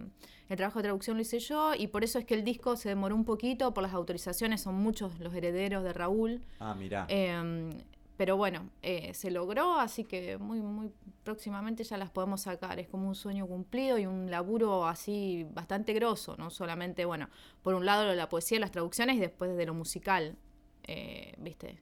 el 0.48 0.58
trabajo 0.58 0.80
de 0.80 0.84
traducción 0.84 1.18
lo 1.18 1.22
hice 1.22 1.40
yo 1.40 1.74
y 1.76 1.88
por 1.88 2.04
eso 2.04 2.18
es 2.18 2.26
que 2.26 2.34
el 2.34 2.46
disco 2.46 2.78
se 2.78 2.90
demoró 2.90 3.16
un 3.16 3.26
poquito 3.26 3.74
por 3.74 3.84
las 3.84 3.94
autorizaciones, 3.94 4.62
son 4.62 4.76
muchos 4.76 5.20
los 5.20 5.34
herederos 5.34 5.84
de 5.84 5.92
Raúl. 5.92 6.42
Ah, 6.60 6.74
mirá. 6.74 7.06
Em, 7.10 7.70
pero 8.16 8.38
bueno, 8.38 8.70
eh, 8.82 9.14
se 9.14 9.32
logró, 9.32 9.80
así 9.80 10.06
que 10.06 10.38
muy, 10.38 10.62
muy 10.62 10.92
próximamente 11.24 11.84
ya 11.84 11.98
las 11.98 12.10
podemos 12.10 12.42
sacar. 12.42 12.80
Es 12.80 12.88
como 12.88 13.08
un 13.08 13.16
sueño 13.16 13.46
cumplido 13.46 13.98
y 13.98 14.06
un 14.06 14.32
laburo 14.32 14.88
así 14.88 15.46
bastante 15.52 15.94
grosso, 15.94 16.36
no 16.38 16.50
solamente, 16.50 17.06
bueno, 17.06 17.30
por 17.62 17.76
un 17.76 17.86
lado 17.86 18.14
la 18.16 18.30
poesía 18.30 18.58
y 18.58 18.62
las 18.62 18.72
traducciones 18.72 19.18
y 19.18 19.20
después 19.20 19.56
de 19.56 19.66
lo 19.66 19.74
musical, 19.74 20.38
eh, 20.84 21.36
¿viste? 21.38 21.80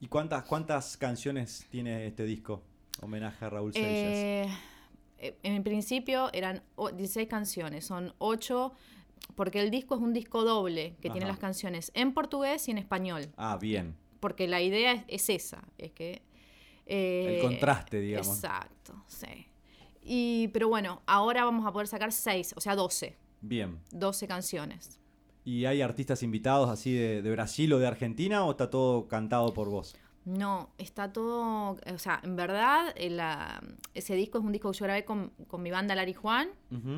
¿Y 0.00 0.08
cuántas, 0.08 0.44
cuántas 0.44 0.96
canciones 0.96 1.66
tiene 1.70 2.06
este 2.06 2.24
disco? 2.24 2.62
Homenaje 3.00 3.44
a 3.44 3.50
Raúl 3.50 3.72
Seixas. 3.72 3.90
Eh, 3.92 4.48
eh, 5.18 5.36
en 5.42 5.62
principio 5.62 6.30
eran 6.32 6.62
o- 6.76 6.90
16 6.90 7.28
canciones, 7.28 7.84
son 7.86 8.14
8, 8.18 8.72
porque 9.34 9.60
el 9.60 9.70
disco 9.70 9.94
es 9.94 10.00
un 10.00 10.12
disco 10.12 10.44
doble 10.44 10.96
que 11.00 11.10
tiene 11.10 11.26
las 11.26 11.38
canciones 11.38 11.90
en 11.94 12.12
portugués 12.12 12.68
y 12.68 12.72
en 12.72 12.78
español. 12.78 13.28
Ah, 13.36 13.56
bien. 13.60 13.96
porque 14.20 14.46
la 14.46 14.60
idea 14.62 14.92
es, 14.92 15.04
es 15.08 15.30
esa, 15.30 15.64
es 15.78 15.90
que... 15.92 16.22
eh, 16.86 17.34
El 17.36 17.40
contraste, 17.42 18.00
digamos. 18.00 18.28
Exacto, 18.36 19.02
sí. 19.08 19.46
Y, 20.04 20.48
pero 20.48 20.68
bueno, 20.68 21.02
ahora 21.06 21.44
vamos 21.44 21.66
a 21.66 21.72
poder 21.72 21.88
sacar 21.88 22.12
seis, 22.12 22.54
o 22.56 22.60
sea, 22.60 22.76
12, 22.76 23.16
Bien. 23.40 23.78
12 23.90 24.28
canciones. 24.28 25.00
¿Y 25.44 25.64
hay 25.64 25.80
artistas 25.82 26.22
invitados 26.22 26.68
así 26.70 26.92
de, 26.92 27.20
de 27.22 27.30
Brasil 27.32 27.72
o 27.72 27.78
de 27.80 27.86
Argentina 27.88 28.44
o 28.44 28.52
está 28.52 28.70
todo 28.70 29.08
cantado 29.08 29.52
por 29.52 29.68
vos? 29.70 29.96
No, 30.24 30.70
está 30.78 31.12
todo, 31.12 31.72
o 31.72 31.98
sea, 31.98 32.20
en 32.22 32.36
verdad, 32.36 32.92
eh, 32.96 33.10
la- 33.10 33.60
ese 33.94 34.14
disco 34.14 34.38
es 34.38 34.44
un 34.44 34.52
disco 34.52 34.70
que 34.70 34.78
yo 34.78 34.84
grabé 34.84 35.04
con, 35.04 35.30
con 35.48 35.62
mi 35.62 35.70
banda 35.72 35.94
Lari 35.96 36.14
Juan, 36.14 36.48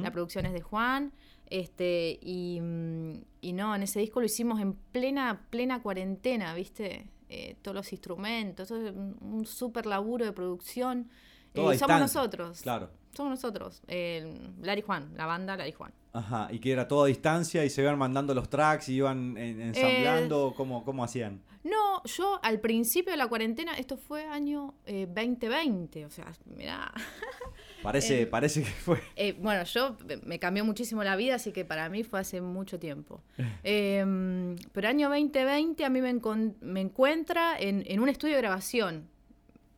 la 0.02 0.10
producción 0.10 0.44
es 0.46 0.52
de 0.52 0.60
Juan, 0.60 1.12
este, 1.48 2.18
y, 2.22 2.60
mm, 2.60 3.12
y 3.40 3.52
no, 3.54 3.74
en 3.74 3.82
ese 3.82 4.00
disco 4.00 4.20
lo 4.20 4.26
hicimos 4.26 4.60
en 4.60 4.74
plena, 4.74 5.46
plena 5.50 5.82
cuarentena, 5.82 6.54
¿viste? 6.54 7.08
Eh, 7.30 7.56
todos 7.62 7.74
los 7.74 7.92
instrumentos, 7.92 8.68
todo 8.68 8.78
un, 8.92 9.16
un 9.20 9.46
súper 9.46 9.86
laburo 9.86 10.24
de 10.26 10.32
producción. 10.32 11.08
Eh, 11.54 11.60
somos 11.60 11.72
distancia, 11.72 11.98
nosotros. 11.98 12.60
Claro. 12.62 12.90
Somos 13.16 13.30
nosotros. 13.30 13.80
Eh, 13.86 14.38
Lari 14.60 14.82
Juan, 14.82 15.12
la 15.16 15.26
banda 15.26 15.56
Lari 15.56 15.72
Juan. 15.72 15.92
Ajá, 16.12 16.48
y 16.50 16.58
que 16.60 16.72
era 16.72 16.86
todo 16.88 17.04
a 17.04 17.06
distancia 17.06 17.64
y 17.64 17.70
se 17.70 17.82
iban 17.82 17.98
mandando 17.98 18.34
los 18.34 18.48
tracks 18.48 18.88
y 18.88 18.94
iban 18.96 19.36
en- 19.36 19.60
Eh, 19.60 19.66
ensamblando, 19.68 20.52
¿cómo, 20.56 20.84
¿cómo 20.84 21.02
hacían? 21.04 21.40
No, 21.64 22.02
yo 22.04 22.38
al 22.42 22.60
principio 22.60 23.12
de 23.12 23.16
la 23.16 23.26
cuarentena, 23.26 23.72
esto 23.78 23.96
fue 23.96 24.24
año 24.26 24.74
eh, 24.86 25.06
2020, 25.08 26.04
o 26.06 26.10
sea, 26.10 26.32
mirá. 26.56 26.92
Parece, 27.82 28.22
eh, 28.22 28.26
parece 28.26 28.62
que 28.62 28.70
fue. 28.70 28.98
Eh, 29.14 29.36
bueno, 29.40 29.62
yo 29.64 29.96
me 30.24 30.38
cambió 30.38 30.64
muchísimo 30.64 31.04
la 31.04 31.16
vida, 31.16 31.34
así 31.34 31.52
que 31.52 31.64
para 31.66 31.88
mí 31.90 32.02
fue 32.02 32.18
hace 32.20 32.40
mucho 32.40 32.78
tiempo. 32.78 33.20
Eh, 33.62 34.56
pero 34.72 34.88
año 34.88 35.08
2020 35.08 35.84
a 35.84 35.90
mí 35.90 36.00
me, 36.00 36.12
encon- 36.14 36.54
me 36.60 36.80
encuentra 36.80 37.58
en, 37.58 37.82
en 37.86 38.00
un 38.00 38.08
estudio 38.08 38.34
de 38.36 38.40
grabación. 38.42 39.08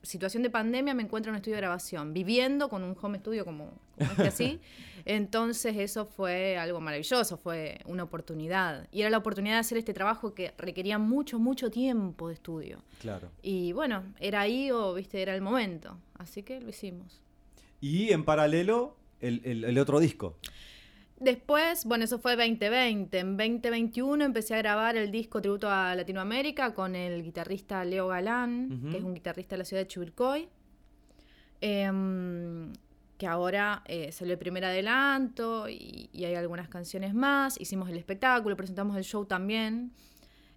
Situación 0.07 0.43
de 0.43 0.51
pandemia 0.51 0.95
me 0.95 1.03
encuentra 1.03 1.31
en 1.31 1.35
un 1.35 1.37
estudio 1.37 1.57
de 1.57 1.61
grabación, 1.63 2.13
viviendo 2.15 2.69
con 2.69 2.85
un 2.85 2.97
home 3.01 3.19
studio 3.19 3.45
como, 3.45 3.73
como 3.99 4.11
este 4.13 4.29
así. 4.29 4.61
Entonces 5.05 5.77
eso 5.77 6.05
fue 6.07 6.57
algo 6.59 6.81
maravilloso, 6.81 7.37
fue 7.37 7.79
una 7.87 8.03
oportunidad. 8.05 8.89
Y 8.93 9.01
era 9.03 9.11
la 9.11 9.19
oportunidad 9.19 9.55
de 9.55 9.61
hacer 9.61 9.79
este 9.79 9.95
trabajo 9.95 10.35
que 10.35 10.53
requería 10.59 10.99
mucho, 10.99 11.39
mucho 11.39 11.71
tiempo 11.71 12.29
de 12.29 12.35
estudio. 12.35 12.83
Claro. 13.01 13.31
Y 13.43 13.73
bueno, 13.73 14.03
era 14.21 14.41
ahí 14.41 14.71
o, 14.71 14.95
viste, 14.95 15.23
era 15.23 15.35
el 15.35 15.43
momento. 15.43 15.97
Así 16.15 16.43
que 16.43 16.61
lo 16.61 16.71
hicimos. 16.71 17.21
Y 17.81 18.11
en 18.13 18.25
paralelo, 18.25 18.97
el, 19.21 19.41
el- 19.45 19.65
el 19.65 19.79
otro 19.79 20.01
disco. 20.01 20.37
Después, 21.19 21.87
bueno, 21.87 22.05
eso 22.05 22.19
fue 22.19 22.37
2020. 22.37 23.19
En 23.19 23.37
2021 23.39 24.23
empecé 24.23 24.55
a 24.55 24.59
grabar 24.59 24.97
el 24.97 25.11
disco 25.11 25.41
Tributo 25.41 25.71
a 25.71 25.95
Latinoamérica 25.95 26.75
con 26.75 26.95
el 26.95 27.23
guitarrista 27.23 27.85
Leo 27.85 28.09
Galán, 28.09 28.91
que 28.91 28.99
es 28.99 29.05
un 29.05 29.15
guitarrista 29.15 29.55
de 29.55 29.59
la 29.59 29.65
ciudad 29.65 29.83
de 29.83 29.89
Chivilcoy. 29.89 30.49
Em, 31.63 32.73
que 33.17 33.27
ahora 33.27 33.83
eh, 33.87 34.13
salió 34.13 34.35
el 34.35 34.39
primer 34.39 34.67
adelanto 34.67 35.71
y, 35.71 36.11
y 36.13 36.25
hay 36.27 36.35
algunas 36.35 36.69
canciones 36.69 37.15
más. 37.15 37.59
Hicimos 37.59 37.89
el 37.89 37.97
espectáculo, 37.97 38.55
presentamos 38.55 38.95
el 38.99 39.05
show 39.05 39.25
también, 39.25 39.93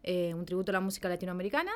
eh, 0.04 0.34
un 0.34 0.44
tributo 0.46 0.72
a 0.72 0.74
la 0.74 0.82
música 0.82 1.08
latinoamericana. 1.08 1.72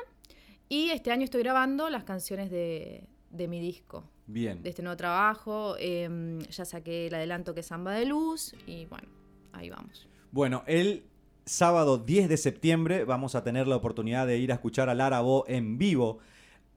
Y 0.68 0.90
este 0.90 1.10
año 1.10 1.24
estoy 1.24 1.42
grabando 1.42 1.88
las 1.88 2.04
canciones 2.04 2.50
de, 2.50 3.06
de 3.30 3.48
mi 3.48 3.60
disco 3.60 4.04
Bien. 4.26 4.62
de 4.62 4.70
este 4.70 4.82
nuevo 4.82 4.96
trabajo. 4.96 5.76
em, 5.78 6.40
ya 6.40 6.64
saqué 6.64 7.08
el 7.08 7.14
adelanto 7.14 7.54
que 7.54 7.60
es 7.60 7.66
Samba 7.66 7.92
de 7.92 8.06
Luz 8.06 8.54
y 8.66 8.86
bueno, 8.86 9.08
ahí 9.52 9.70
vamos. 9.70 10.08
Bueno, 10.32 10.62
el 10.66 11.04
sábado 11.44 11.98
10 11.98 12.28
de 12.28 12.36
septiembre 12.36 13.04
vamos 13.04 13.34
a 13.34 13.44
tener 13.44 13.66
la 13.66 13.76
oportunidad 13.76 14.26
de 14.26 14.38
ir 14.38 14.50
a 14.50 14.54
escuchar 14.54 14.88
a 14.88 14.94
Lara 14.94 15.20
Bo 15.20 15.44
en 15.46 15.76
vivo 15.78 16.18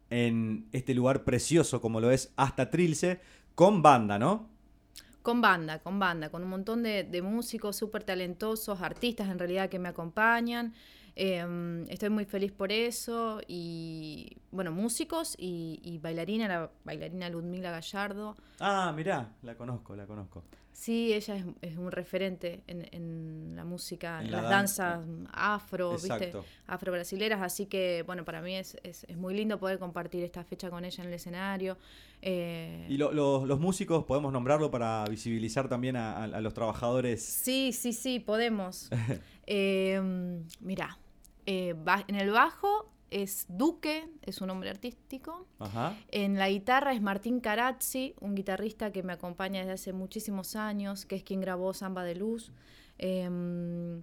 en 0.10 0.68
este 0.72 0.93
lugar 0.93 1.24
precioso 1.24 1.82
como 1.82 2.00
lo 2.00 2.12
es 2.12 2.34
Hasta 2.36 2.70
Trilce, 2.70 3.20
con 3.56 3.82
banda, 3.82 4.20
¿no? 4.20 4.50
Con 5.22 5.41
banda, 5.41 5.80
con 5.80 6.00
banda, 6.00 6.30
con 6.30 6.43
un 6.43 6.50
montón 6.50 6.84
de, 6.84 7.04
de 7.04 7.22
músicos 7.22 7.76
súper 7.76 8.04
talentosos, 8.04 8.82
artistas 8.82 9.30
en 9.30 9.39
realidad 9.39 9.70
que 9.70 9.80
me 9.80 9.89
acompañan. 9.89 10.74
Em, 11.20 11.84
estoy 11.89 12.09
muy 12.11 12.26
feliz 12.26 12.51
por 12.51 12.72
eso 12.72 13.41
y, 13.47 14.38
bueno, 14.51 14.72
músicos 14.72 15.34
y, 15.39 15.80
y 15.84 15.97
bailarina, 15.97 16.47
la 16.47 16.70
bailarina 16.86 17.28
Ludmila 17.28 17.72
Gallardo. 17.72 18.36
Ah, 18.59 18.93
mirá, 18.95 19.34
la 19.41 19.55
conozco, 19.55 19.95
la 19.95 20.05
conozco. 20.05 20.43
Sí, 20.72 21.11
ella 21.15 21.38
es, 21.38 21.45
es 21.63 21.76
un 21.76 21.91
referente 21.91 22.61
en, 22.68 22.88
en 22.91 23.55
la 23.55 23.65
música, 23.65 24.20
en, 24.20 24.28
En 24.28 24.32
la 24.32 24.41
las 24.43 24.49
dan- 24.51 24.59
danzas 24.59 25.05
afro, 25.34 25.93
¿viste? 25.93 26.34
Afro-brasileras, 26.68 27.41
así 27.41 27.65
que 27.65 28.03
bueno, 28.05 28.24
para 28.24 28.43
mí 28.43 28.53
es, 28.55 28.78
es, 28.84 29.03
es 29.05 29.18
muy 29.18 29.34
lindo 29.34 29.57
poder 29.59 29.80
compartir 29.80 30.24
esta 30.24 30.43
fecha 30.43 30.70
con 30.70 30.86
ella 30.86 31.01
en 31.03 31.07
el 31.09 31.15
escenario. 31.15 31.80
Eh, 32.22 32.86
Y 32.89 32.97
lo- 32.97 33.11
lo- 33.11 33.43
los 33.47 33.59
músicos 33.59 34.03
podemos 34.05 34.32
nombrarlo 34.32 34.70
para 34.70 35.03
visibilizar 35.09 35.68
también 35.68 35.95
a, 35.95 36.11
a- 36.15 36.24
a 36.26 36.41
los 36.41 36.53
trabajadores. 36.53 37.24
Sí, 37.26 37.74
sí, 37.74 37.91
sí, 37.91 38.20
podemos. 38.20 38.89
eh, 39.47 39.99
mira, 40.59 40.95
eh, 41.48 41.74
en 42.08 42.16
el 42.16 42.30
bajo 42.30 42.91
es 43.10 43.45
Duque, 43.48 44.08
es 44.22 44.41
un 44.41 44.48
nombre 44.48 44.70
artístico. 44.70 45.48
Ajá. 45.60 45.95
En 46.12 46.38
la 46.38 46.50
guitarra 46.50 46.93
es 46.93 47.02
Martín 47.02 47.39
Carazzi, 47.39 48.14
un 48.20 48.36
guitarrista 48.36 48.91
que 48.91 49.02
me 49.02 49.14
acompaña 49.14 49.62
desde 49.62 49.72
hace 49.74 49.93
muchísimos 49.93 50.56
años, 50.58 51.06
que 51.06 51.16
es 51.16 51.24
quien 51.24 51.39
grabó 51.41 51.74
Samba 51.74 52.04
de 52.04 52.16
Luz. 52.16 52.52
Em, 52.98 54.02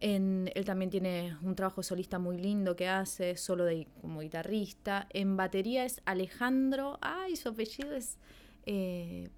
en- 0.00 0.50
él 0.54 0.64
también 0.64 0.90
tiene 0.90 1.36
un 1.42 1.54
trabajo 1.54 1.82
solista 1.82 2.18
muy 2.18 2.38
lindo 2.38 2.74
que 2.76 2.88
hace, 2.88 3.36
solo 3.36 3.64
de, 3.64 3.86
como 4.00 4.20
guitarrista. 4.20 5.06
En 5.10 5.36
batería 5.36 5.84
es 5.84 6.00
Alejandro, 6.04 6.98
ay, 7.00 7.36
su 7.36 7.48
apellido 7.50 7.94
es... 7.94 8.18
eh, 8.66 9.28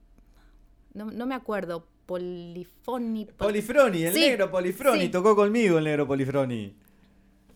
no, 0.95 1.05
no 1.11 1.27
me 1.27 1.35
acuerdo, 1.35 1.87
Polifoni. 2.07 3.25
Pol- 3.27 3.35
Polifroni, 3.37 4.03
el 4.05 4.13
Sí, 4.15 4.21
negro 4.21 4.51
Polifroni, 4.51 5.03
sí. 5.03 5.09
tocó 5.11 5.37
conmigo 5.37 5.79
el 5.79 5.85
negro 5.85 6.07
Polifroni. 6.07 6.75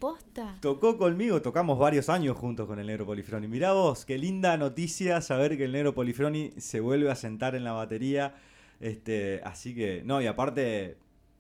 ¿Posta? 0.05 0.59
Tocó 0.61 0.99
conmigo, 0.99 1.41
tocamos 1.41 1.79
varios 1.79 2.11
años 2.11 2.37
juntos 2.37 2.67
con 2.67 2.79
el 2.79 2.87
negro 2.87 3.07
Polifroni. 3.07 3.49
Mirá 3.49 3.73
vos, 3.73 4.05
qué 4.05 4.19
linda 4.19 4.55
noticia 4.59 5.23
saber 5.23 5.57
que 5.57 5.65
el 5.65 5.73
negro 5.73 5.95
Polifroni 5.95 6.51
se 6.59 6.81
vuelve 6.81 7.11
a 7.11 7.15
sentar 7.15 7.55
en 7.55 7.65
la 7.65 7.73
batería. 7.73 8.35
Este, 8.81 9.41
así 9.45 9.75
que, 9.75 10.03
no, 10.05 10.21
y 10.21 10.27
aparte 10.27 10.99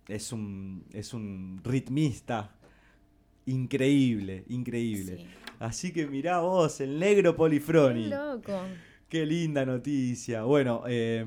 es 0.09 0.33
un, 0.33 0.83
es 0.95 1.12
un 1.12 1.61
ritmista 1.62 2.53
increíble, 3.45 4.47
increíble. 4.49 5.19
Sí. 5.19 5.27
Así 5.59 5.93
que 5.93 6.07
mirá 6.07 6.39
vos, 6.39 6.81
el 6.81 6.99
negro 6.99 7.37
Polifroni. 7.37 8.05
Qué 8.05 8.17
loco. 8.17 8.61
Qué 9.09 9.26
linda 9.26 9.64
noticia. 9.64 10.42
Bueno, 10.42 10.82
eh, 10.88 11.24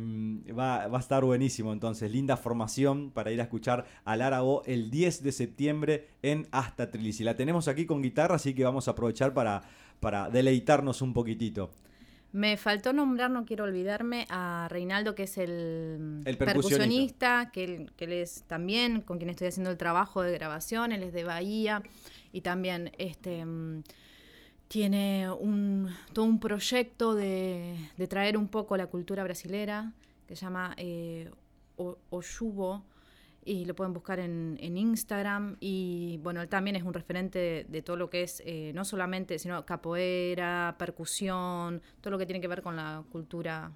va, 0.57 0.87
va 0.87 0.97
a 0.97 1.01
estar 1.01 1.23
buenísimo 1.23 1.71
entonces. 1.71 2.11
Linda 2.11 2.35
formación 2.35 3.11
para 3.11 3.31
ir 3.31 3.39
a 3.39 3.43
escuchar 3.43 3.85
a 4.03 4.15
Lara 4.15 4.41
Bo 4.41 4.63
el 4.65 4.89
10 4.89 5.23
de 5.23 5.31
septiembre 5.31 6.07
en 6.21 6.47
Hasta 6.51 6.89
Trilisi. 6.91 7.23
La 7.23 7.35
tenemos 7.35 7.67
aquí 7.67 7.85
con 7.85 8.01
guitarra, 8.01 8.35
así 8.35 8.53
que 8.53 8.63
vamos 8.63 8.87
a 8.87 8.91
aprovechar 8.91 9.33
para, 9.33 9.61
para 9.99 10.29
deleitarnos 10.29 11.01
un 11.01 11.13
poquitito. 11.13 11.71
Me 12.33 12.57
faltó 12.57 12.91
nombrar, 12.91 13.31
no 13.31 13.45
quiero 13.45 13.63
olvidarme, 13.63 14.27
a 14.29 14.67
Reinaldo, 14.69 15.15
que 15.15 15.23
es 15.23 15.37
el, 15.37 16.21
El 16.25 16.37
percusionista. 16.37 17.51
que 17.51 17.63
él, 17.63 17.91
que 17.95 18.05
él 18.05 18.13
es 18.13 18.43
también 18.47 19.01
con 19.01 19.17
quien 19.17 19.29
estoy 19.29 19.47
haciendo 19.47 19.71
el 19.71 19.77
trabajo 19.77 20.21
de 20.21 20.33
grabación, 20.33 20.91
él 20.91 21.03
es 21.03 21.13
de 21.13 21.23
Bahía 21.23 21.81
y 22.33 22.41
también 22.41 22.91
este 22.97 23.45
mm, 23.45 23.83
tiene 24.67 25.29
un, 25.31 25.89
todo 26.13 26.25
un 26.25 26.39
proyecto 26.39 27.15
de, 27.15 27.75
de 27.97 28.07
traer 28.07 28.37
un 28.37 28.47
poco 28.47 28.75
la 28.77 28.87
cultura 28.87 29.23
brasilera, 29.23 29.93
que 30.27 30.35
se 30.35 30.45
llama 30.45 30.73
eh, 30.77 31.31
Oyubo, 32.09 32.83
y 33.45 33.63
lo 33.63 33.75
pueden 33.75 33.93
buscar 33.93 34.19
en, 34.19 34.57
en 34.59 34.77
Instagram. 34.77 35.55
Y 35.61 36.19
bueno, 36.21 36.41
él 36.41 36.49
también 36.49 36.75
es 36.75 36.83
un 36.83 36.93
referente 36.93 37.39
de, 37.39 37.63
de 37.63 37.81
todo 37.81 37.95
lo 37.95 38.09
que 38.09 38.23
es, 38.23 38.43
eh, 38.45 38.73
no 38.75 38.83
solamente, 38.83 39.39
sino 39.39 39.65
capoeira, 39.65 40.75
percusión, 40.77 41.81
todo 42.01 42.11
lo 42.11 42.17
que 42.17 42.25
tiene 42.25 42.41
que 42.41 42.49
ver 42.49 42.61
con 42.61 42.75
la 42.75 43.05
cultura 43.09 43.71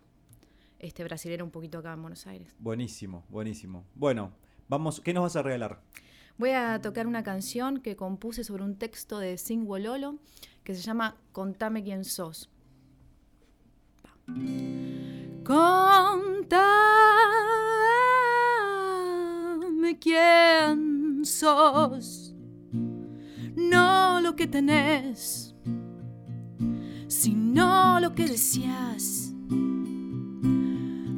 este, 0.77 1.05
brasilera 1.05 1.43
un 1.43 1.51
poquito 1.51 1.77
acá 1.77 1.93
en 1.93 2.01
Buenos 2.01 2.27
Aires. 2.27 2.53
Buenísimo, 2.59 3.23
buenísimo. 3.29 3.85
Bueno, 3.95 4.33
vamos, 4.67 4.99
¿qué 4.99 5.13
nos 5.13 5.23
vas 5.23 5.37
a 5.37 5.41
regalar? 5.41 5.79
Voy 6.37 6.51
a 6.51 6.81
tocar 6.81 7.07
una 7.07 7.23
canción 7.23 7.81
que 7.81 7.95
compuse 7.95 8.43
sobre 8.43 8.63
un 8.63 8.75
texto 8.75 9.19
de 9.19 9.37
Singwololo 9.37 10.17
que 10.63 10.75
se 10.75 10.81
llama 10.81 11.17
Contame 11.31 11.83
quién 11.83 12.03
sos. 12.03 12.49
Contame 15.43 16.61
quién 19.99 21.25
sos, 21.25 22.33
no 23.55 24.21
lo 24.21 24.35
que 24.35 24.47
tenés, 24.47 25.55
sino 27.07 27.99
lo 27.99 28.13
que 28.13 28.27
deseas, 28.27 29.33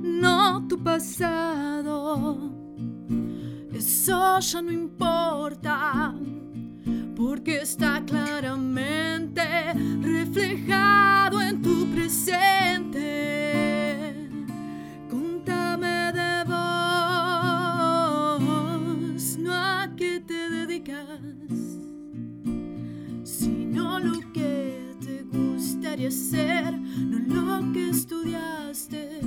no 0.01 0.68
tu 0.68 0.82
pasado. 0.82 2.53
Eso 3.74 4.39
ya 4.39 4.61
no 4.61 4.71
importa, 4.71 6.13
porque 7.15 7.61
está 7.61 8.03
claramente 8.05 9.41
reflejado 10.01 11.41
en 11.41 11.59
tu 11.61 11.88
presente. 11.88 13.01
Contame 15.09 16.11
de 16.13 16.43
vos, 18.36 18.43
no 19.39 19.53
a 19.53 19.89
qué 19.97 20.19
te 20.19 20.49
dedicas, 20.49 21.19
sino 23.24 23.97
lo 23.97 24.19
que 24.34 24.95
te 25.03 25.24
gustaría 25.36 26.11
ser, 26.11 26.78
no 26.78 27.59
lo 27.59 27.74
que 27.74 27.89
estudiaste 27.89 29.19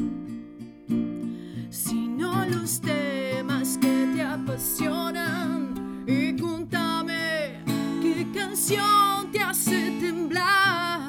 sino 1.87 2.45
los 2.47 2.81
temas 2.81 3.79
que 3.79 4.13
te 4.15 4.23
apasionan. 4.23 6.05
Y 6.07 6.37
contame 6.37 7.63
qué 8.03 8.27
canción 8.35 9.31
te 9.33 9.41
hace 9.41 9.93
temblar 10.01 11.01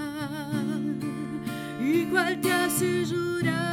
y 1.80 2.06
cuál 2.06 2.40
te 2.42 2.52
hace 2.52 3.06
llorar. 3.06 3.67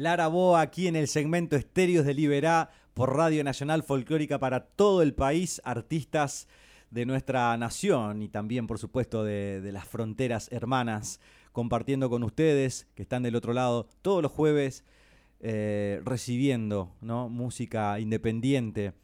Lara 0.00 0.28
Boa 0.28 0.62
aquí 0.62 0.86
en 0.86 0.96
el 0.96 1.08
segmento 1.08 1.56
Estéreos 1.56 2.06
de 2.06 2.14
Liberá 2.14 2.70
por 2.94 3.14
Radio 3.14 3.44
Nacional 3.44 3.82
Folclórica 3.82 4.38
para 4.38 4.60
todo 4.64 5.02
el 5.02 5.12
país, 5.12 5.60
artistas 5.62 6.48
de 6.90 7.04
nuestra 7.04 7.54
nación 7.58 8.22
y 8.22 8.30
también, 8.30 8.66
por 8.66 8.78
supuesto, 8.78 9.24
de, 9.24 9.60
las 9.70 9.86
fronteras 9.86 10.50
hermanas, 10.52 11.20
compartiendo 11.52 12.08
con 12.08 12.22
ustedes 12.22 12.88
que 12.94 13.02
están 13.02 13.22
del 13.22 13.36
otro 13.36 13.52
lado 13.52 13.90
todos 14.00 14.22
los 14.22 14.32
jueves 14.32 14.86
eh, 15.40 16.00
recibiendo 16.02 16.96
música 17.02 18.00
independiente 18.00 18.94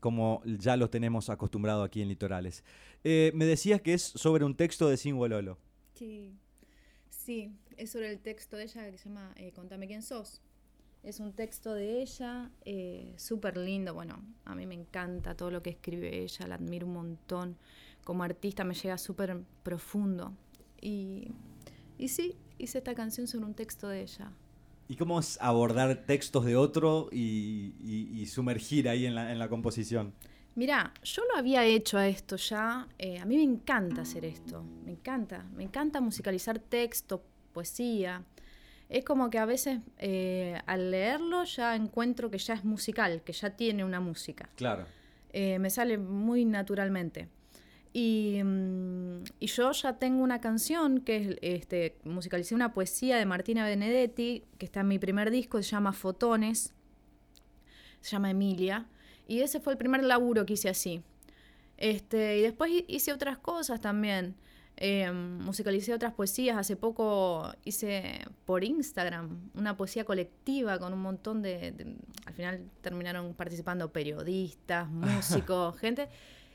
como 0.00 0.40
ya 0.46 0.78
los 0.78 0.90
tenemos 0.90 1.28
acostumbrado 1.28 1.82
aquí 1.82 2.00
en 2.00 2.08
Litorales. 2.08 2.64
Eh, 3.04 3.32
me 3.34 3.44
decías 3.44 3.82
que 3.82 3.92
es 3.92 4.00
sobre 4.02 4.46
un 4.46 4.54
texto 4.54 4.88
de 4.88 4.96
Lolo. 5.28 5.58
Sí, 5.92 6.38
sí, 7.10 7.52
es 7.76 7.90
sobre 7.90 8.10
el 8.10 8.18
texto 8.18 8.56
de 8.56 8.64
ella 8.64 8.90
que 8.90 8.98
se 8.98 9.08
llama 9.08 9.32
eh, 9.36 9.52
Contame 9.52 9.86
quién 9.86 10.02
sos. 10.02 10.40
Es 11.02 11.20
un 11.20 11.32
texto 11.32 11.74
de 11.74 12.02
ella 12.02 12.50
eh, 12.64 13.14
súper 13.16 13.56
lindo. 13.56 13.94
Bueno, 13.94 14.22
a 14.44 14.54
mí 14.54 14.66
me 14.66 14.74
encanta 14.74 15.36
todo 15.36 15.50
lo 15.50 15.62
que 15.62 15.70
escribe 15.70 16.22
ella, 16.22 16.46
la 16.46 16.56
admiro 16.56 16.86
un 16.86 16.94
montón. 16.94 17.56
Como 18.04 18.24
artista 18.24 18.64
me 18.64 18.74
llega 18.74 18.98
súper 18.98 19.40
profundo. 19.62 20.32
Y, 20.80 21.32
y 21.98 22.08
sí, 22.08 22.36
hice 22.58 22.78
esta 22.78 22.94
canción 22.94 23.26
sobre 23.26 23.46
un 23.46 23.54
texto 23.54 23.88
de 23.88 24.02
ella. 24.02 24.32
¿Y 24.88 24.96
cómo 24.96 25.20
es 25.20 25.38
abordar 25.40 26.06
textos 26.06 26.46
de 26.46 26.56
otro 26.56 27.10
y, 27.12 28.24
sumergir 28.26 28.88
ahí 28.88 29.04
en 29.06 29.14
la, 29.14 29.32
en 29.32 29.38
la 29.38 29.48
composición? 29.48 30.14
Mira, 30.58 30.92
yo 31.04 31.22
lo 31.32 31.38
había 31.38 31.64
hecho 31.64 31.98
a 31.98 32.08
esto 32.08 32.34
ya. 32.34 32.88
Eh, 32.98 33.20
a 33.20 33.24
mí 33.24 33.36
me 33.36 33.44
encanta 33.44 34.02
hacer 34.02 34.24
esto. 34.24 34.64
Me 34.84 34.90
encanta. 34.90 35.44
Me 35.54 35.62
encanta 35.62 36.00
musicalizar 36.00 36.58
texto, 36.58 37.22
poesía. 37.52 38.24
Es 38.88 39.04
como 39.04 39.30
que 39.30 39.38
a 39.38 39.44
veces 39.44 39.78
eh, 39.98 40.60
al 40.66 40.90
leerlo 40.90 41.44
ya 41.44 41.76
encuentro 41.76 42.28
que 42.28 42.38
ya 42.38 42.54
es 42.54 42.64
musical, 42.64 43.22
que 43.22 43.32
ya 43.32 43.50
tiene 43.50 43.84
una 43.84 44.00
música. 44.00 44.48
Claro. 44.56 44.84
Eh, 45.32 45.60
me 45.60 45.70
sale 45.70 45.96
muy 45.96 46.44
naturalmente. 46.44 47.28
Mm, 47.94 49.22
y, 49.38 49.46
yo 49.46 49.70
ya 49.70 49.92
tengo 50.00 50.24
una 50.24 50.40
canción 50.40 51.02
que 51.02 51.16
es, 51.18 51.36
este, 51.40 51.98
musicalicé 52.02 52.56
una 52.56 52.72
poesía 52.72 53.16
de 53.16 53.26
Martina 53.26 53.64
Benedetti, 53.64 54.42
que 54.58 54.66
está 54.66 54.80
en 54.80 54.88
mi 54.88 54.98
primer 54.98 55.30
disco, 55.30 55.62
se 55.62 55.70
llama 55.70 55.92
Fotones, 55.92 56.74
se 58.00 58.10
llama 58.10 58.32
Emilia, 58.32 58.88
y 59.28 59.42
ese 59.42 59.60
fue 59.60 59.74
el 59.74 59.78
primer 59.78 60.02
laburo 60.02 60.44
que 60.44 60.54
hice 60.54 60.68
así. 60.68 61.02
Este, 61.76 62.38
y 62.38 62.42
después 62.42 62.72
hice 62.88 63.12
otras 63.12 63.38
cosas 63.38 63.80
también. 63.80 64.34
Eh, 64.76 65.10
musicalicé 65.12 65.92
otras 65.92 66.14
poesías. 66.14 66.56
Hace 66.56 66.76
poco 66.76 67.52
hice 67.64 68.20
por 68.44 68.64
Instagram 68.64 69.50
una 69.54 69.76
poesía 69.76 70.04
colectiva 70.04 70.78
con 70.78 70.92
un 70.92 71.00
montón 71.00 71.42
de 71.42 71.96
al 72.26 72.32
final 72.32 72.64
terminaron 72.80 73.34
participando 73.34 73.92
periodistas, 73.92 74.88
músicos, 74.90 75.78
gente. 75.78 76.08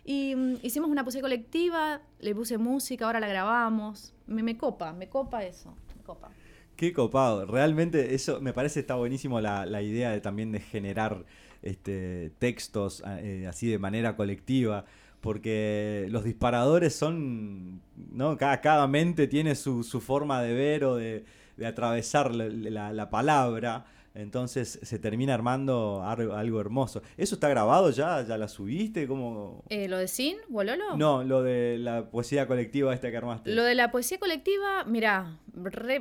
Y 0.04 0.36
mm, 0.36 0.56
hicimos 0.64 0.90
una 0.90 1.04
poesía 1.04 1.22
colectiva, 1.22 2.02
le 2.20 2.36
puse 2.36 2.58
música, 2.58 3.06
ahora 3.06 3.20
la 3.20 3.28
grabamos. 3.28 4.14
Me, 4.28 4.42
me 4.44 4.58
copa, 4.58 4.94
me 4.94 5.10
copa 5.10 5.44
eso, 5.44 5.76
me 5.96 6.04
copa. 6.04 6.32
Qué 6.76 6.92
copado. 6.92 7.46
Realmente 7.46 8.16
eso 8.16 8.42
me 8.42 8.52
parece 8.52 8.80
está 8.80 8.96
buenísimo 8.96 9.40
la, 9.42 9.66
la 9.66 9.82
idea 9.82 10.12
de 10.12 10.22
también 10.22 10.52
de 10.52 10.60
generar 10.60 11.26
este, 11.64 12.32
textos 12.40 13.04
eh, 13.20 13.48
así 13.48 13.68
de 13.68 13.80
manera 13.80 14.16
colectiva. 14.16 14.86
Porque 15.22 16.08
los 16.10 16.26
disparadores 16.26 16.94
son, 16.94 17.82
¿no? 18.12 18.38
Cada, 18.38 18.60
cada 18.60 18.88
mente 18.88 19.28
tiene 19.28 19.56
su, 19.56 19.84
su 19.84 20.02
forma 20.02 20.42
de 20.42 20.54
ver 20.54 20.84
o 20.84 20.96
de, 20.98 21.24
de 21.56 21.66
atravesar 21.66 22.36
la, 22.36 22.92
la 22.92 23.10
palabra. 23.10 23.86
Entonces 24.16 24.80
se 24.84 25.00
termina 25.00 25.34
armando 25.34 26.04
algo, 26.04 26.62
hermoso. 26.62 27.02
¿Eso 27.18 27.36
está 27.36 27.50
grabado 27.50 27.90
ya? 27.90 28.22
¿Ya 28.22 28.38
la 28.38 28.48
subiste? 28.48 29.08
¿Cómo? 29.08 29.64
Eh, 29.70 29.88
¿Lo 29.88 29.98
de 29.98 30.08
Sin, 30.08 30.38
Bololo? 30.50 30.96
No, 30.98 31.24
lo 31.24 31.42
de 31.42 31.78
la 31.80 32.12
poesía 32.12 32.46
colectiva 32.46 32.94
esta 32.94 33.10
que 33.10 33.18
armaste. 33.18 33.52
Lo 33.52 33.64
de 33.64 33.74
la 33.74 33.90
poesía 33.90 34.20
colectiva, 34.20 34.84
mira, 34.86 35.40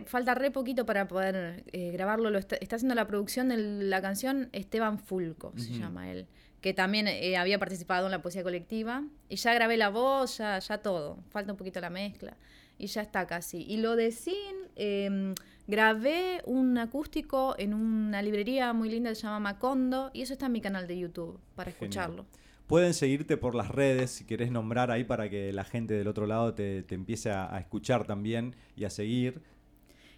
falta 0.07 0.35
re 0.35 0.51
poquito 0.51 0.85
para 0.85 1.09
poder 1.09 1.65
eh, 1.73 1.91
grabarlo. 1.93 2.29
Lo 2.29 2.39
está, 2.39 2.57
haciendo 2.57 2.95
la 2.95 3.07
producción 3.07 3.49
de 3.49 3.57
la 3.57 4.03
canción 4.03 4.51
Esteban 4.53 4.99
Fulco, 4.99 5.55
se 5.57 5.73
llama 5.73 6.11
él. 6.11 6.27
Que 6.61 6.75
también 6.75 7.09
eh, 7.09 7.37
había 7.39 7.59
participado 7.59 8.07
en 8.07 8.13
la 8.13 8.21
poesía 8.21 8.43
colectiva. 8.43 9.05
Y 9.31 9.37
ya 9.37 9.55
grabé 9.55 9.79
la 9.79 9.89
voz, 9.89 10.37
ya, 10.37 10.59
ya 10.59 10.79
todo. 10.79 11.19
Falta 11.31 11.53
un 11.53 11.57
poquito 11.57 11.81
la 11.81 11.91
mezcla. 11.91 12.37
Y 12.77 12.89
ya 12.89 13.01
está 13.01 13.27
casi. 13.27 13.63
Y 13.63 13.79
lo 13.79 13.97
de 13.97 14.13
Sin 14.13 14.35
em, 14.77 15.35
Grabé 15.67 16.43
un 16.45 16.77
acústico 16.79 17.55
en 17.57 17.73
una 17.73 18.21
librería 18.21 18.73
muy 18.73 18.89
linda 18.91 19.11
que 19.11 19.17
se 19.17 19.23
llama 19.23 19.41
Macondo 19.41 20.11
y 20.13 20.23
eso 20.23 20.33
está 20.33 20.47
en 20.47 20.53
mi 20.53 20.61
canal 20.61 20.87
de 20.87 20.99
YouTube 20.99 21.39
para 21.55 21.71
escucharlo. 21.71 22.27
Pueden 22.67 22.95
seguirte 22.95 23.37
por 23.37 23.55
las 23.55 23.69
redes 23.69 24.11
si 24.11 24.25
querés 24.25 24.51
nombrar 24.51 24.91
ahí 24.91 25.05
para 25.05 25.29
que 25.29 25.53
la 25.53 25.65
gente 25.65 25.95
del 25.95 26.09
otro 26.09 26.27
lado 26.27 26.55
te, 26.55 26.85
empiece 26.89 27.31
a, 27.31 27.59
escuchar 27.59 28.07
también 28.07 28.57
y 28.77 28.85
a 28.85 28.91
seguir. 28.91 29.43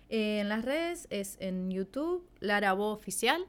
Eh, 0.08 0.40
en 0.40 0.48
las 0.48 0.64
redes 0.64 1.06
es 1.10 1.36
en 1.40 1.70
YouTube, 1.70 2.26
Lara 2.40 2.72
Bo 2.72 2.92
Oficial. 2.92 3.44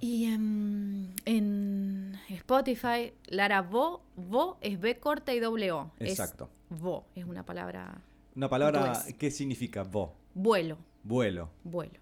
Y 0.00 0.26
en, 0.26 2.16
Spotify, 2.28 3.12
Lara 3.26 3.62
Bo, 3.62 4.02
Bo 4.16 4.58
es 4.60 4.78
B 4.80 4.98
corta 4.98 5.34
y 5.34 5.40
doble 5.40 5.72
O. 5.72 5.90
Exacto. 5.98 6.48
Es 6.70 6.78
Bo, 6.78 7.04
es 7.14 7.24
una 7.24 7.44
palabra. 7.44 8.00
Una 8.38 8.48
palabra, 8.48 9.02
¿qué 9.18 9.32
significa 9.32 9.82
Bo? 9.82 10.14
Vuelo. 10.32 10.78
Vuelo. 11.02 11.50
Vuelo. 11.64 11.98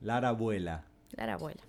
Lara 0.00 0.32
vuela. 0.32 0.84
Lara 1.12 1.36
vuela. 1.36 1.60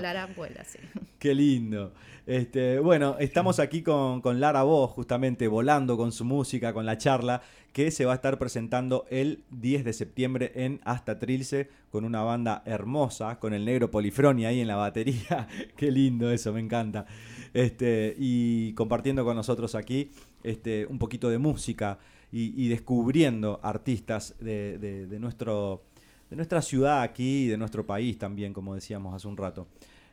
Lara 0.00 0.26
vuela, 0.34 0.64
sí. 0.64 0.78
Qué 1.18 1.34
lindo. 1.34 1.92
Este, 2.26 2.78
bueno, 2.78 3.16
estamos 3.18 3.58
aquí 3.58 3.82
con, 3.82 4.22
Lara 4.40 4.62
Voz, 4.62 4.92
justamente 4.92 5.48
volando 5.48 5.98
con 5.98 6.12
su 6.12 6.24
música, 6.24 6.72
con 6.72 6.86
la 6.86 6.96
charla, 6.96 7.42
que 7.74 7.90
se 7.90 8.06
va 8.06 8.12
a 8.12 8.14
estar 8.14 8.38
presentando 8.38 9.04
el 9.10 9.44
10 9.50 9.84
de 9.84 9.92
septiembre 9.92 10.52
en 10.54 10.80
Hasta 10.84 11.18
Trilce, 11.18 11.68
con 11.90 12.06
una 12.06 12.22
banda 12.22 12.62
hermosa, 12.64 13.38
con 13.38 13.52
el 13.52 13.66
negro 13.66 13.90
Polifroni 13.90 14.46
ahí 14.46 14.60
en 14.60 14.66
la 14.66 14.76
batería. 14.76 15.46
Qué 15.76 15.90
lindo 15.90 16.30
eso, 16.30 16.54
me 16.54 16.60
encanta. 16.60 17.04
Este, 17.52 18.14
y 18.16 18.72
compartiendo 18.72 19.26
con 19.26 19.36
nosotros 19.36 19.74
aquí 19.74 20.10
este, 20.42 20.86
un 20.86 20.98
poquito 20.98 21.28
de 21.28 21.36
música 21.36 21.98
y, 22.32 22.68
descubriendo 22.68 23.58
artistas 23.62 24.36
de, 24.38 25.06
nuestro, 25.18 25.84
de 26.28 26.36
nuestra 26.36 26.62
ciudad 26.62 27.02
aquí 27.02 27.44
y 27.44 27.48
de 27.48 27.56
nuestro 27.56 27.84
país 27.84 28.18
también, 28.18 28.52
como 28.52 28.74
decíamos 28.74 29.14
hace 29.14 29.26
un 29.26 29.36
rato. 29.36 29.66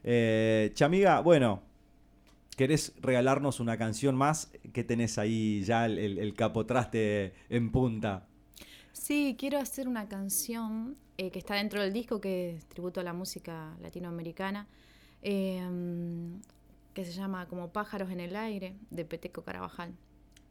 Eh, 0.03 0.72
Chamiga, 0.74 1.20
bueno, 1.20 1.61
¿querés 2.55 2.93
regalarnos 3.01 3.59
una 3.59 3.78
canción 3.78 4.15
más? 4.15 4.51
que 4.74 4.84
tenés 4.84 5.18
ahí 5.18 5.63
ya 5.63 5.86
el, 5.86 6.34
capotraste 6.36 7.34
en 7.49 7.72
punta? 7.72 8.28
Sí, 8.93 9.36
quiero 9.38 9.59
hacer 9.59 9.88
una 9.88 10.07
canción 10.07 10.95
eh, 11.18 11.30
que 11.30 11.38
está 11.38 11.55
dentro 11.55 11.82
del 11.82 11.93
disco, 11.93 12.20
que 12.20 12.55
es 12.55 12.65
tributo 12.65 12.99
a 12.99 13.03
la 13.03 13.13
música 13.13 13.78
latinoamericana, 13.80 14.68
em, 15.22 16.41
que 16.95 17.05
se 17.05 17.11
llama 17.11 17.47
Como 17.47 17.72
pájaros 17.72 18.09
en 18.09 18.20
el 18.20 18.36
aire, 18.36 18.76
de 18.89 19.05
Peteco 19.05 19.43
Carabajal. 19.43 19.93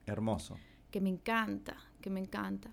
Hermoso 0.07 0.57
que 0.97 1.01
me 1.03 1.11
encanta, 1.11 1.77
que 2.01 2.09
me 2.09 2.21
encanta. 2.21 2.71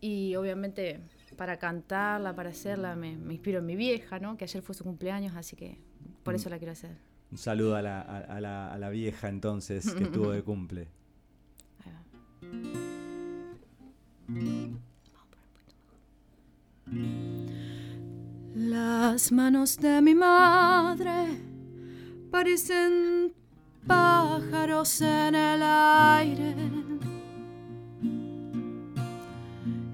Y 0.00 0.34
obviamente 0.34 0.98
para 1.36 1.56
cantarla, 1.56 2.34
para 2.34 2.50
hacerla, 2.50 2.96
me, 2.96 3.12
inspiro 3.12 3.60
en 3.60 3.66
mi 3.66 3.76
vieja, 3.76 4.18
¿no? 4.18 4.36
Que 4.36 4.42
ayer 4.42 4.60
fue 4.60 4.74
su 4.74 4.82
cumpleaños, 4.82 5.36
así 5.36 5.54
que 5.54 5.78
por 6.24 6.34
eso 6.34 6.50
la 6.50 6.58
quiero 6.58 6.72
hacer. 6.72 6.96
Un 7.30 7.38
saludo 7.38 7.76
a 7.76 7.82
la, 7.82 8.00
a, 8.00 8.40
la, 8.40 8.72
a 8.72 8.76
la 8.76 8.90
vieja 8.90 9.28
entonces 9.28 9.94
que 9.94 10.02
estuvo 10.02 10.32
de 10.32 10.42
cumple. 10.42 10.88
Las 18.56 19.30
manos 19.30 19.76
de 19.78 20.02
mi 20.02 20.16
madre 20.16 21.40
parecen 22.32 23.32
pájaros 23.86 25.00
en 25.02 25.36
el 25.36 25.62
aire 25.62 26.89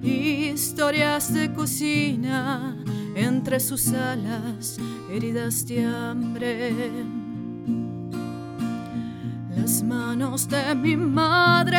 historias 0.07 1.33
de 1.33 1.53
cocina 1.53 2.77
entre 3.15 3.61
sus 3.61 3.89
alas, 3.93 4.79
heridas 5.11 5.67
de 5.67 5.85
hambre. 5.85 6.73
Las 9.57 9.83
manos 9.83 10.49
de 10.49 10.75
mi 10.75 10.97
madre 10.97 11.79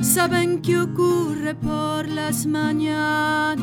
saben 0.00 0.62
qué 0.62 0.80
ocurre 0.80 1.54
por 1.54 2.08
las 2.08 2.46
mañanas. 2.46 3.58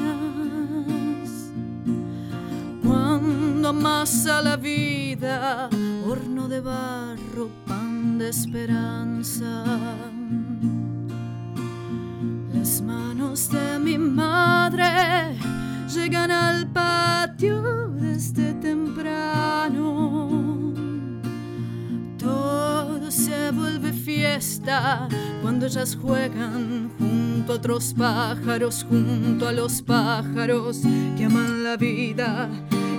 Cuando 2.83 3.69
a 3.69 4.41
la 4.41 4.57
vida, 4.57 5.69
horno 6.07 6.47
de 6.47 6.61
barro, 6.61 7.49
pan 7.65 8.17
de 8.17 8.29
esperanza 8.29 9.65
las 12.57 12.81
manos 12.81 13.49
de 13.49 13.79
mi 13.79 13.97
madre 13.97 14.85
llegan 15.93 16.31
al 16.31 16.67
patio 16.67 17.89
desde 17.89 18.53
temprano. 18.55 20.33
Todo 22.17 23.11
se 23.11 23.51
vuelve 23.51 23.91
fiesta 23.93 25.07
cuando 25.41 25.65
ellas 25.67 25.97
juegan 26.01 26.91
junto 26.97 27.53
a 27.53 27.55
otros 27.57 27.93
pájaros, 27.93 28.85
junto 28.89 29.47
a 29.47 29.51
los 29.51 29.81
pájaros 29.81 30.81
que 31.17 31.25
aman 31.25 31.63
la 31.63 31.77
vida 31.77 32.49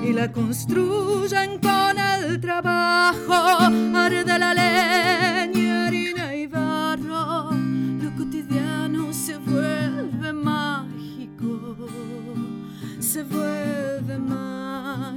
y 0.05 0.13
la 0.13 0.31
construyen 0.31 1.59
con 1.59 1.99
el 1.99 2.41
trabajo. 2.41 3.35
Arde 3.97 4.39
la 4.39 4.55
leña, 4.55 5.26
se 13.17 13.23
vuelve 13.23 14.19
mágico. 14.19 15.17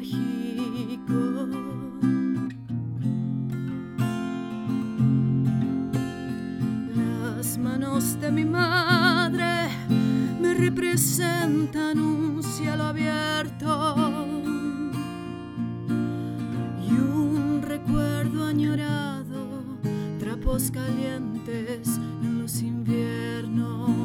Las 6.96 7.58
manos 7.58 8.18
de 8.22 8.32
mi 8.32 8.46
madre 8.46 9.68
me 10.40 10.54
representan 10.54 12.00
un 12.00 12.42
cielo 12.42 12.86
abierto 12.86 13.96
y 16.82 16.92
un 16.94 17.62
recuerdo 17.62 18.46
añorado, 18.46 19.46
trapos 20.20 20.72
calientes 20.72 22.00
en 22.24 22.42
los 22.44 22.62
inviernos. 22.62 24.00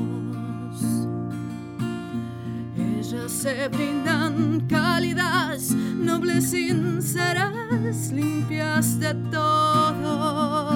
Se 3.27 3.69
brindan 3.69 4.67
cálidas, 4.69 5.71
nobles, 5.71 6.51
sinceras, 6.51 8.11
limpias 8.13 8.99
de 8.99 9.15
todo. 9.31 10.71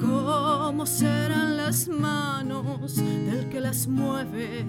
¿Cómo 0.00 0.86
serán 0.86 1.56
las 1.56 1.88
manos 1.88 2.96
del 2.96 3.48
que 3.48 3.60
las 3.60 3.86
mueve 3.86 4.64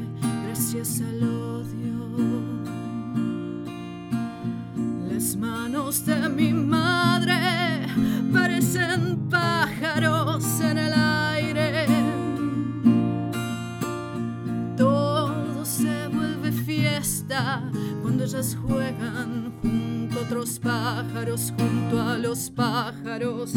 gracias 0.45 1.01
al 1.01 1.23
odio? 1.23 2.50
Juegan 18.41 19.53
junto 19.61 20.19
a 20.19 20.23
otros 20.23 20.59
pájaros, 20.59 21.53
junto 21.57 22.01
a 22.01 22.17
los 22.17 22.49
pájaros 22.49 23.53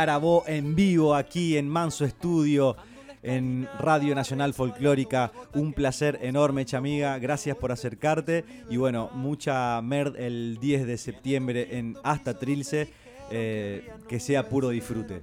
Lara 0.00 0.16
Bo 0.16 0.44
en 0.46 0.74
vivo 0.74 1.14
aquí 1.14 1.58
en 1.58 1.68
Manso 1.68 2.06
Estudio, 2.06 2.74
en 3.22 3.68
Radio 3.78 4.14
Nacional 4.14 4.54
Folclórica. 4.54 5.30
Un 5.52 5.74
placer 5.74 6.18
enorme, 6.22 6.64
chamiga. 6.64 7.18
Gracias 7.18 7.54
por 7.54 7.70
acercarte. 7.70 8.46
Y 8.70 8.78
bueno, 8.78 9.10
mucha 9.12 9.78
merd 9.82 10.16
el 10.16 10.56
10 10.58 10.86
de 10.86 10.96
septiembre 10.96 11.76
en 11.76 11.98
Hasta 12.02 12.32
Trilce. 12.38 12.88
eh, 13.30 13.90
que 14.08 14.18
sea 14.20 14.48
puro 14.48 14.70
disfrute. 14.70 15.20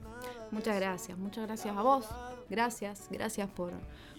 Muchas 0.51 0.75
gracias, 0.75 1.17
muchas 1.17 1.47
gracias 1.47 1.75
a 1.75 1.81
vos. 1.81 2.05
Gracias, 2.47 3.07
gracias 3.09 3.49
por, 3.49 3.71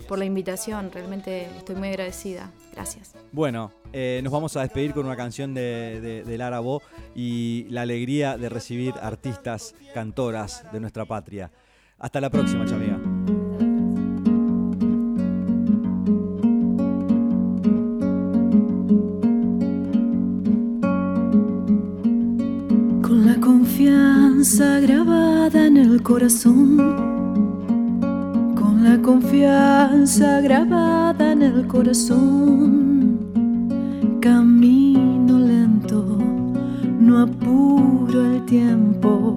por 0.08 0.18
la 0.18 0.24
invitación. 0.24 0.90
Realmente 0.92 1.46
estoy 1.56 1.76
muy 1.76 1.88
agradecida. 1.88 2.50
Gracias. 2.78 3.12
Bueno, 3.32 3.72
eh, 3.92 4.20
nos 4.22 4.32
vamos 4.32 4.56
a 4.56 4.60
despedir 4.62 4.92
con 4.94 5.04
una 5.04 5.16
canción 5.16 5.52
de, 5.52 6.00
de- 6.00 6.22
de 6.22 6.38
Lara 6.38 6.60
Bo 6.60 6.80
y 7.12 7.66
la 7.70 7.82
alegría 7.82 8.36
de 8.38 8.48
recibir 8.48 8.94
artistas, 9.02 9.74
cantoras 9.94 10.64
de 10.72 10.78
nuestra 10.78 11.04
patria. 11.04 11.50
Hasta 11.98 12.20
la 12.20 12.30
próxima, 12.30 12.64
chamiga. 12.66 12.96
Con 23.02 23.24
la 23.26 23.36
confianza 23.40 24.80
grabada 24.80 25.66
en 25.66 25.76
el 25.76 26.02
corazón. 26.02 26.76
Con 28.54 28.84
la 28.84 29.00
confianza 29.02 30.40
grabada 30.40 31.07
el 31.48 31.66
corazón. 31.66 33.18
Camino 34.20 35.38
lento, 35.38 36.04
no 37.00 37.22
apuro 37.22 38.24
el 38.24 38.44
tiempo. 38.44 39.36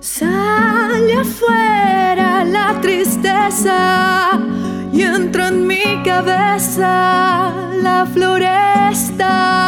Sale 0.00 1.14
afuera 1.14 2.44
la 2.44 2.80
tristeza 2.80 4.38
y 4.92 5.02
entra 5.02 5.48
en 5.48 5.66
mi 5.66 6.02
cabeza 6.04 7.52
la 7.82 8.06
floresta. 8.06 9.67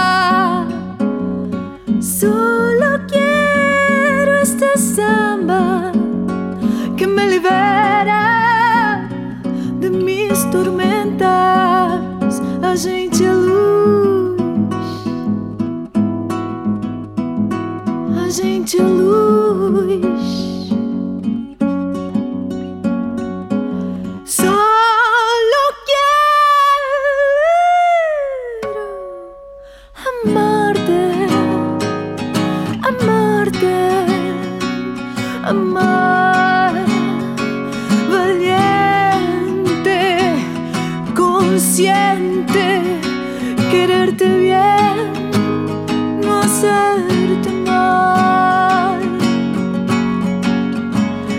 Consciente, 41.60 42.80
quererte 43.70 44.24
bien, 44.24 45.12
no 46.22 46.38
hacerte 46.38 47.50
mal. 47.66 48.96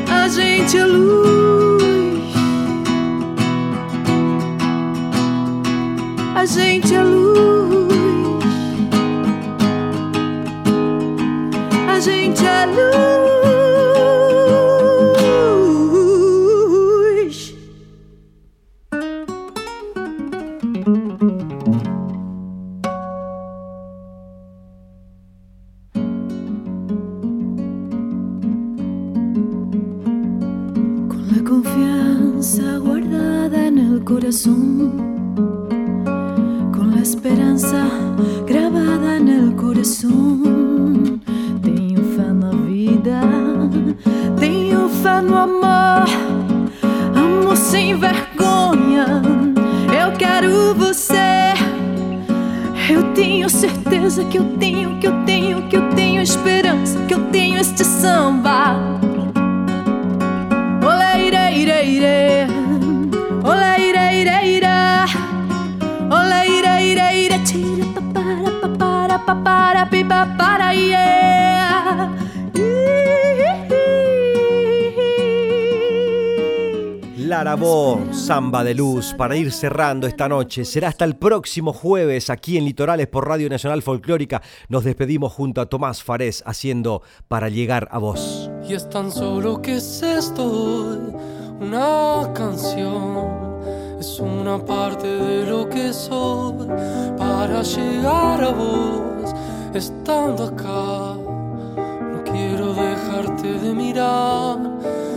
A 0.08 0.28
gente 0.28 0.78
é 0.78 0.86
luz. 0.86 2.22
A 6.36 6.46
gente 6.46 6.94
é 6.94 7.04
luz. 7.04 8.44
A 11.90 12.00
gente 12.00 12.46
é 12.46 12.66
luz. 12.68 13.11
Samba 78.52 78.66
de 78.66 78.76
Luz, 78.76 79.14
para 79.18 79.38
ir 79.38 79.50
cerrando 79.54 80.08
esta 80.08 80.28
noche. 80.28 80.66
Será 80.66 80.90
hasta 80.90 81.06
el 81.06 81.16
próximo 81.16 81.72
jueves 81.72 82.30
aquí 82.30 82.58
en 82.58 82.66
Litorales 82.66 83.08
por 83.08 83.26
Radio 83.26 83.50
Nacional 83.50 83.82
Folclórica. 83.82 84.42
Nos 84.68 84.84
despedimos 84.84 85.32
junto 85.32 85.62
a 85.62 85.68
Tomás 85.68 86.04
Farés 86.04 86.44
haciendo 86.46 87.02
Para 87.30 87.48
llegar 87.48 87.88
a 87.92 87.98
vos. 87.98 88.52
Y 88.68 88.74
es 88.74 88.90
tan 88.90 89.10
solo 89.10 89.62
que 89.62 89.78
es 89.78 90.04
esto, 90.04 90.44
una 91.62 92.30
canción. 92.34 93.62
Es 94.02 94.20
una 94.20 94.58
parte 94.66 95.08
de 95.08 95.46
lo 95.46 95.70
que 95.70 95.94
soy 95.94 96.68
para 97.18 97.62
llegar 97.62 98.44
a 98.44 98.50
vos, 98.50 99.34
estando 99.74 100.48
acá. 100.48 101.16
No 101.16 102.22
quiero 102.26 102.74
dejarte 102.74 103.48
de 103.48 103.74
mirar. 103.74 104.58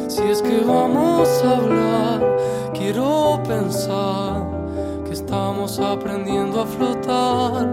Si 0.06 0.22
es 0.22 0.40
que 0.40 0.60
vamos 0.60 1.28
a 1.42 1.56
hablar, 1.56 2.33
quiero 2.84 3.40
pensar 3.48 4.46
que 5.06 5.12
estamos 5.12 5.78
aprendiendo 5.78 6.60
a 6.60 6.66
flotar. 6.66 7.66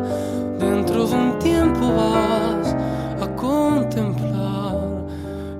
Dentro 0.57 1.05
de 1.05 1.15
un 1.15 1.39
tiempo 1.39 1.81
vas 2.01 2.73
a 3.21 3.27
contemplar 3.35 4.77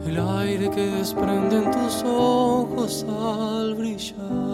el 0.08 0.18
aire 0.40 0.70
que 0.70 0.86
desprenden 1.00 1.70
tus 1.70 2.02
ojos 2.04 3.06
al 3.10 3.76
brillar. 3.76 4.51